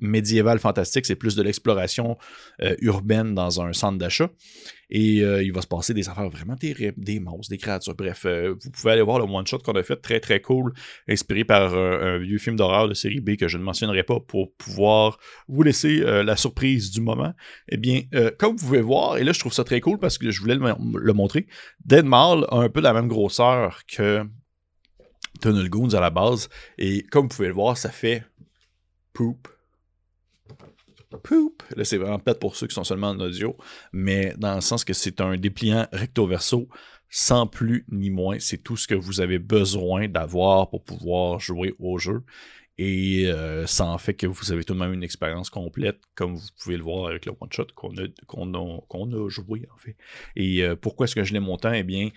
médiéval, 0.00 0.58
fantastique, 0.58 1.06
c'est 1.06 1.16
plus 1.16 1.36
de 1.36 1.42
l'exploration 1.42 2.16
euh, 2.62 2.74
urbaine 2.80 3.34
dans 3.34 3.60
un 3.60 3.72
centre 3.72 3.98
d'achat. 4.04 4.30
Et 4.90 5.22
euh, 5.22 5.42
il 5.42 5.52
va 5.52 5.62
se 5.62 5.66
passer 5.66 5.94
des 5.94 6.08
affaires 6.08 6.28
vraiment 6.28 6.56
terribles, 6.56 7.02
des 7.02 7.18
monstres, 7.18 7.50
des 7.50 7.58
créatures. 7.58 7.94
Bref, 7.94 8.26
euh, 8.26 8.54
vous 8.62 8.70
pouvez 8.70 8.92
aller 8.92 9.02
voir 9.02 9.18
le 9.18 9.24
one-shot 9.24 9.58
qu'on 9.58 9.72
a 9.72 9.82
fait, 9.82 9.96
très 9.96 10.20
très 10.20 10.40
cool, 10.40 10.72
inspiré 11.08 11.44
par 11.44 11.74
un 11.74 12.18
vieux 12.18 12.38
film 12.38 12.56
d'horreur 12.56 12.88
de 12.88 12.94
série 12.94 13.20
B 13.20 13.36
que 13.36 13.48
je 13.48 13.58
ne 13.58 13.64
mentionnerai 13.64 14.02
pas 14.02 14.20
pour 14.20 14.54
pouvoir 14.54 15.18
vous 15.48 15.62
laisser 15.62 16.00
la 16.00 16.36
surprise 16.36 16.90
du 16.90 17.00
moment. 17.00 17.32
Eh 17.68 17.76
bien, 17.76 18.02
comme 18.38 18.56
vous 18.56 18.66
pouvez 18.66 18.82
voir, 18.82 19.16
et 19.18 19.24
là 19.24 19.32
je 19.32 19.40
trouve 19.40 19.52
ça 19.52 19.64
très 19.64 19.80
cool 19.80 19.98
parce 19.98 20.18
que 20.18 20.30
je 20.30 20.40
voulais 20.40 20.54
le, 20.54 20.74
le 20.98 21.12
montrer, 21.12 21.46
Dead 21.84 22.04
Mall 22.04 22.46
a 22.50 22.58
un 22.58 22.68
peu 22.68 22.80
la 22.80 22.92
même 22.92 23.08
grosseur 23.08 23.80
que 23.86 24.24
Tunnel 25.40 25.68
Goons 25.68 25.94
à 25.94 26.00
la 26.00 26.10
base. 26.10 26.48
Et 26.78 27.02
comme 27.02 27.24
vous 27.24 27.36
pouvez 27.36 27.48
le 27.48 27.54
voir, 27.54 27.76
ça 27.76 27.90
fait 27.90 28.24
poop. 29.12 29.48
Poop. 31.18 31.62
Là, 31.76 31.84
c'est 31.84 31.96
vraiment 31.96 32.18
peut-être 32.18 32.40
pour 32.40 32.56
ceux 32.56 32.66
qui 32.66 32.74
sont 32.74 32.84
seulement 32.84 33.08
en 33.08 33.20
audio, 33.20 33.56
mais 33.92 34.34
dans 34.38 34.54
le 34.54 34.60
sens 34.60 34.84
que 34.84 34.92
c'est 34.92 35.20
un 35.20 35.36
dépliant 35.36 35.86
recto-verso 35.92 36.68
sans 37.10 37.46
plus 37.46 37.84
ni 37.90 38.10
moins. 38.10 38.38
C'est 38.40 38.58
tout 38.58 38.76
ce 38.76 38.88
que 38.88 38.94
vous 38.94 39.20
avez 39.20 39.38
besoin 39.38 40.08
d'avoir 40.08 40.68
pour 40.68 40.82
pouvoir 40.82 41.38
jouer 41.38 41.74
au 41.78 41.98
jeu. 41.98 42.22
Et 42.76 43.26
euh, 43.26 43.66
ça 43.66 43.86
en 43.86 43.98
fait 43.98 44.14
que 44.14 44.26
vous 44.26 44.50
avez 44.50 44.64
tout 44.64 44.74
de 44.74 44.80
même 44.80 44.92
une 44.92 45.04
expérience 45.04 45.48
complète, 45.48 46.00
comme 46.16 46.34
vous 46.34 46.48
pouvez 46.60 46.76
le 46.76 46.82
voir 46.82 47.06
avec 47.08 47.24
le 47.24 47.32
one-shot 47.40 47.68
qu'on 47.76 47.94
a, 47.96 48.02
a, 48.02 49.28
joué, 49.28 49.68
en 49.72 49.78
fait. 49.78 49.96
Et 50.34 50.64
euh, 50.64 50.74
pourquoi 50.74 51.04
est-ce 51.04 51.14
que 51.14 51.22
je 51.22 51.32
l'ai 51.32 51.40
monté? 51.40 51.68
Eh 51.72 51.84
bien, 51.84 52.10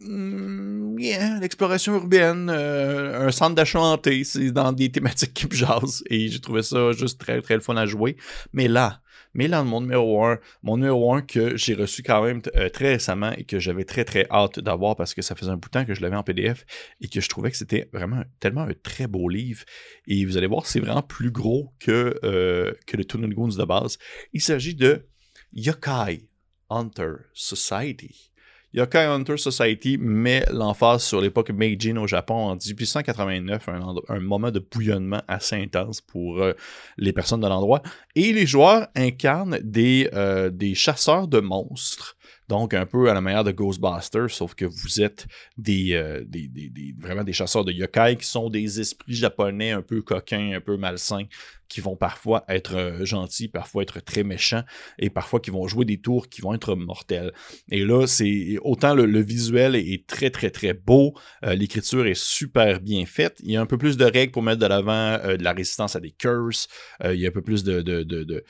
Mm, 0.00 0.96
l'exploration 1.40 1.94
urbaine, 1.94 2.48
euh, 2.50 3.26
un 3.26 3.30
centre 3.30 3.54
d'achat 3.54 3.80
c'est 4.24 4.50
dans 4.50 4.72
des 4.72 4.90
thématiques 4.90 5.34
qui 5.34 5.46
me 5.46 5.52
jasent. 5.52 6.02
Et 6.08 6.28
j'ai 6.28 6.40
trouvé 6.40 6.62
ça 6.62 6.92
juste 6.92 7.20
très, 7.20 7.40
très 7.42 7.54
le 7.54 7.60
fun 7.60 7.76
à 7.76 7.86
jouer. 7.86 8.16
Mais 8.52 8.68
là, 8.68 9.02
mais 9.34 9.46
là, 9.46 9.62
mon 9.62 9.80
numéro 9.80 10.24
1, 10.24 10.38
mon 10.62 10.76
numéro 10.76 11.14
1 11.14 11.22
que 11.22 11.56
j'ai 11.56 11.74
reçu 11.74 12.02
quand 12.02 12.22
même 12.24 12.40
euh, 12.56 12.68
très 12.68 12.92
récemment 12.92 13.32
et 13.32 13.44
que 13.44 13.58
j'avais 13.58 13.84
très, 13.84 14.04
très 14.04 14.26
hâte 14.30 14.58
d'avoir 14.58 14.96
parce 14.96 15.14
que 15.14 15.22
ça 15.22 15.34
faisait 15.34 15.50
un 15.50 15.56
bout 15.56 15.68
de 15.68 15.72
temps 15.72 15.84
que 15.84 15.94
je 15.94 16.00
l'avais 16.00 16.16
en 16.16 16.22
PDF 16.22 16.64
et 17.00 17.08
que 17.08 17.20
je 17.20 17.28
trouvais 17.28 17.50
que 17.50 17.56
c'était 17.56 17.88
vraiment 17.92 18.22
tellement 18.40 18.62
un 18.62 18.72
très 18.82 19.06
beau 19.06 19.28
livre. 19.28 19.64
Et 20.06 20.24
vous 20.24 20.36
allez 20.36 20.46
voir, 20.46 20.66
c'est 20.66 20.80
vraiment 20.80 21.02
plus 21.02 21.30
gros 21.30 21.72
que, 21.78 22.18
euh, 22.24 22.72
que 22.86 22.96
le 22.96 23.04
Tunnel 23.04 23.34
Goons 23.34 23.56
de 23.56 23.64
base. 23.64 23.98
Il 24.32 24.40
s'agit 24.40 24.74
de 24.74 25.06
Yokai 25.52 26.28
Hunter 26.70 27.12
Society. 27.34 28.29
Yokai 28.72 29.06
Hunter 29.06 29.36
Society 29.36 29.98
met 29.98 30.44
l'emphase 30.52 31.02
sur 31.02 31.20
l'époque 31.20 31.50
Meijin 31.50 31.96
au 31.96 32.06
Japon 32.06 32.34
en 32.34 32.54
1889, 32.54 33.68
un, 34.08 34.20
moment 34.20 34.52
de 34.52 34.60
bouillonnement 34.60 35.22
assez 35.26 35.56
intense 35.56 36.00
pour 36.00 36.40
euh, 36.40 36.52
les 36.96 37.12
personnes 37.12 37.40
de 37.40 37.48
l'endroit. 37.48 37.82
Et 38.14 38.32
les 38.32 38.46
joueurs 38.46 38.86
incarnent 38.94 39.58
des, 39.62 40.08
euh, 40.14 40.50
des 40.50 40.76
chasseurs 40.76 41.26
de 41.26 41.40
monstres. 41.40 42.16
Donc, 42.50 42.74
un 42.74 42.84
peu 42.84 43.08
à 43.08 43.14
la 43.14 43.20
manière 43.20 43.44
de 43.44 43.52
Ghostbusters, 43.52 44.28
sauf 44.28 44.56
que 44.56 44.64
vous 44.64 45.00
êtes 45.00 45.28
des, 45.56 45.92
euh, 45.92 46.24
des, 46.26 46.50
vraiment 46.98 47.22
des 47.22 47.32
chasseurs 47.32 47.64
de 47.64 47.70
yokai 47.70 48.16
qui 48.18 48.26
sont 48.26 48.50
des 48.50 48.80
esprits 48.80 49.14
japonais 49.14 49.70
un 49.70 49.82
peu 49.82 50.02
coquins, 50.02 50.54
un 50.56 50.60
peu 50.60 50.76
malsains, 50.76 51.26
qui 51.68 51.80
vont 51.80 51.94
parfois 51.94 52.44
être 52.48 52.74
euh, 52.74 53.04
gentils, 53.04 53.46
parfois 53.46 53.84
être 53.84 54.00
très 54.00 54.24
méchants, 54.24 54.64
et 54.98 55.10
parfois 55.10 55.38
qui 55.38 55.52
vont 55.52 55.68
jouer 55.68 55.84
des 55.84 56.00
tours 56.00 56.28
qui 56.28 56.40
vont 56.40 56.52
être 56.52 56.74
mortels. 56.74 57.32
Et 57.70 57.84
là, 57.84 58.08
c'est 58.08 58.58
autant 58.62 58.96
le, 58.96 59.20
visuel 59.20 59.76
est 59.76 60.08
très 60.08 60.30
très 60.30 60.50
très 60.50 60.74
beau, 60.74 61.14
euh, 61.44 61.54
l'écriture 61.54 62.04
est 62.04 62.20
super 62.20 62.80
bien 62.80 63.06
faite. 63.06 63.36
Il 63.44 63.52
y 63.52 63.56
a 63.56 63.60
un 63.60 63.66
peu 63.66 63.78
plus 63.78 63.96
de 63.96 64.04
règles 64.04 64.32
pour 64.32 64.42
mettre 64.42 64.58
de 64.58 64.66
l'avant 64.66 65.18
de 65.18 65.44
la 65.44 65.52
résistance 65.52 65.94
à 65.94 66.00
des 66.00 66.10
curses. 66.10 66.66
il 67.04 67.20
y 67.20 67.26
a 67.26 67.28
un 67.28 67.32
peu 67.32 67.42
plus 67.42 67.62
de, 67.62 67.80
de, 67.80 68.44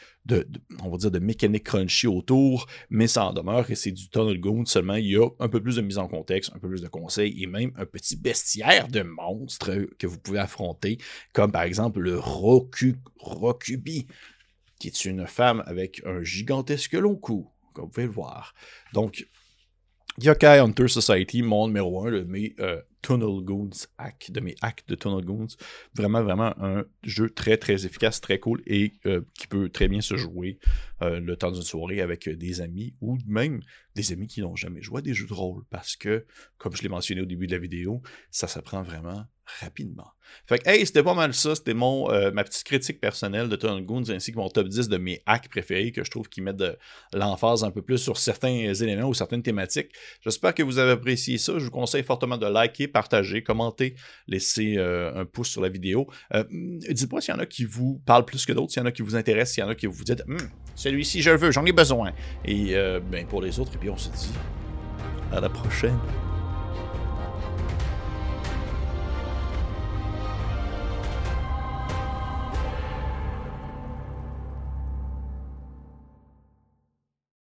on 0.83 0.91
va 0.91 0.97
dire 0.97 1.11
de 1.11 1.19
mécanique 1.19 1.65
crunchy 1.65 2.07
autour, 2.07 2.67
mais 2.89 3.07
ça 3.07 3.27
en 3.27 3.33
demeure 3.33 3.67
que 3.67 3.75
c'est 3.75 3.90
du 3.93 4.09
Tunnel 4.09 4.41
seulement. 4.67 4.95
Il 4.95 5.07
y 5.07 5.17
a 5.17 5.27
un 5.39 5.49
peu 5.49 5.63
plus 5.63 5.77
de 5.77 5.83
mise 5.83 5.99
en 5.99 6.09
contexte, 6.09 6.53
un 6.55 6.59
peu 6.59 6.69
plus 6.69 6.83
de 6.83 6.89
conseils 6.89 7.43
et 7.43 7.47
même 7.47 7.73
un 7.77 7.87
petit 7.87 8.17
bestiaire 8.17 8.89
de 8.89 9.03
monstres 9.03 9.87
que 9.99 10.07
vous 10.07 10.19
pouvez 10.19 10.39
affronter, 10.39 10.99
comme 11.33 11.53
par 11.53 11.63
exemple 11.63 12.01
le 12.01 12.19
Roku 12.19 12.97
Rokubi, 13.19 14.07
qui 14.79 14.89
est 14.89 15.05
une 15.05 15.27
femme 15.27 15.63
avec 15.67 16.03
un 16.07 16.23
gigantesque 16.23 16.95
long 16.95 17.17
cou, 17.17 17.51
comme 17.73 17.85
vous 17.87 17.91
pouvez 17.91 18.07
le 18.07 18.13
voir. 18.13 18.55
Donc, 18.93 19.27
Yokai 20.23 20.59
Hunter 20.59 20.89
Society, 20.89 21.41
mon 21.41 21.69
numéro 21.69 22.07
1 22.07 22.11
de 22.11 22.21
mes 22.25 22.55
euh, 22.61 22.83
Tunnel 23.01 23.43
Goons 23.43 23.71
hack, 23.97 24.31
de 24.31 24.41
mes 24.41 24.55
hacks 24.61 24.85
de 24.87 24.95
Tunnel 24.95 25.25
Goons. 25.25 25.47
Vraiment, 25.95 26.23
vraiment 26.23 26.53
un 26.63 26.85
jeu 27.03 27.31
très, 27.31 27.57
très 27.57 27.87
efficace, 27.87 28.21
très 28.21 28.39
cool 28.39 28.61
et 28.67 28.93
euh, 29.07 29.23
qui 29.39 29.47
peut 29.47 29.71
très 29.71 29.89
bien 29.89 30.03
se 30.03 30.17
jouer 30.17 30.59
euh, 31.01 31.21
le 31.21 31.37
temps 31.37 31.51
d'une 31.51 31.63
soirée 31.63 32.03
avec 32.03 32.29
des 32.29 32.61
amis 32.61 32.95
ou 33.01 33.17
même 33.27 33.61
des 33.95 34.13
amis 34.13 34.27
qui 34.27 34.43
n'ont 34.43 34.57
jamais 34.57 34.83
joué 34.83 34.99
à 34.99 35.03
des 35.03 35.15
jeux 35.15 35.27
de 35.27 35.33
rôle 35.33 35.65
parce 35.71 35.97
que, 35.97 36.27
comme 36.59 36.77
je 36.77 36.83
l'ai 36.83 36.91
mentionné 36.91 37.23
au 37.23 37.27
début 37.27 37.47
de 37.47 37.53
la 37.53 37.59
vidéo, 37.59 38.03
ça 38.31 38.47
s'apprend 38.47 38.83
vraiment 38.83 39.25
rapidement. 39.61 40.13
Fait 40.47 40.59
que, 40.59 40.69
hey, 40.69 40.87
c'était 40.87 41.03
pas 41.03 41.15
mal 41.15 41.35
ça. 41.35 41.55
C'était 41.55 41.75
mon 41.75 42.11
euh, 42.11 42.31
ma 42.31 42.45
petite 42.45 42.65
critique 42.65 43.01
personnelle 43.01 43.49
de 43.49 43.57
Tunnel 43.57 43.85
Goons 43.85 44.11
ainsi 44.11 44.33
que 44.33 44.37
mon 44.37 44.49
top 44.49 44.69
10 44.69 44.89
de 44.89 44.97
mes 44.97 45.23
hacks 45.27 45.49
préférés 45.49 45.93
que 45.93 46.05
je 46.05 46.11
trouve 46.11 46.29
qui 46.29 46.41
mettent 46.41 46.57
de 46.57 46.77
l'emphase 47.13 47.65
un 47.65 47.71
peu 47.71 47.83
plus 47.83 47.99
sur 47.99 48.17
certains 48.17 48.73
éléments 48.73 49.09
ou 49.09 49.15
certaines 49.15 49.43
thématiques. 49.43 49.91
J'espère 50.23 50.55
que 50.55 50.63
vous 50.63 50.79
avez 50.79 50.93
apprécié 50.93 51.39
ça. 51.39 51.59
Je 51.59 51.65
vous 51.65 51.71
conseille 51.71 52.03
fortement 52.03 52.37
de 52.37 52.47
liker, 52.47 52.89
partager, 52.89 53.43
commenter, 53.43 53.95
laisser 54.27 54.77
euh, 54.77 55.13
un 55.15 55.25
pouce 55.25 55.49
sur 55.49 55.63
la 55.63 55.69
vidéo. 55.69 56.09
Euh, 56.35 56.45
dites-moi 56.51 57.21
s'il 57.21 57.35
y 57.35 57.37
en 57.37 57.41
a 57.41 57.47
qui 57.47 57.65
vous 57.65 58.01
parlent 58.07 58.25
plus 58.25 58.47
que 58.47 58.53
d'autres, 58.53 58.73
s'il 58.73 58.81
y 58.81 58.85
en 58.85 58.89
a 58.89 58.93
qui 58.93 59.03
vous 59.03 59.17
intéressent, 59.17 59.55
s'il 59.55 59.65
y 59.65 59.67
en 59.67 59.71
a 59.71 59.75
qui 59.75 59.87
vous 59.87 60.05
dites 60.05 60.23
hum, 60.29 60.39
celui-ci, 60.75 61.23
je 61.23 61.31
le 61.31 61.37
veux, 61.37 61.51
j'en 61.51 61.65
ai 61.67 61.73
besoin. 61.73 62.13
Et 62.45 62.75
ben, 63.11 63.27
pour 63.27 63.43
les 63.43 63.59
autres, 63.61 63.75
et 63.75 63.79
puis 63.79 63.91
on 63.91 63.97
se 63.97 64.09
dit 64.11 64.33
à 65.33 65.41
la 65.41 65.49
prochaine. 65.49 65.99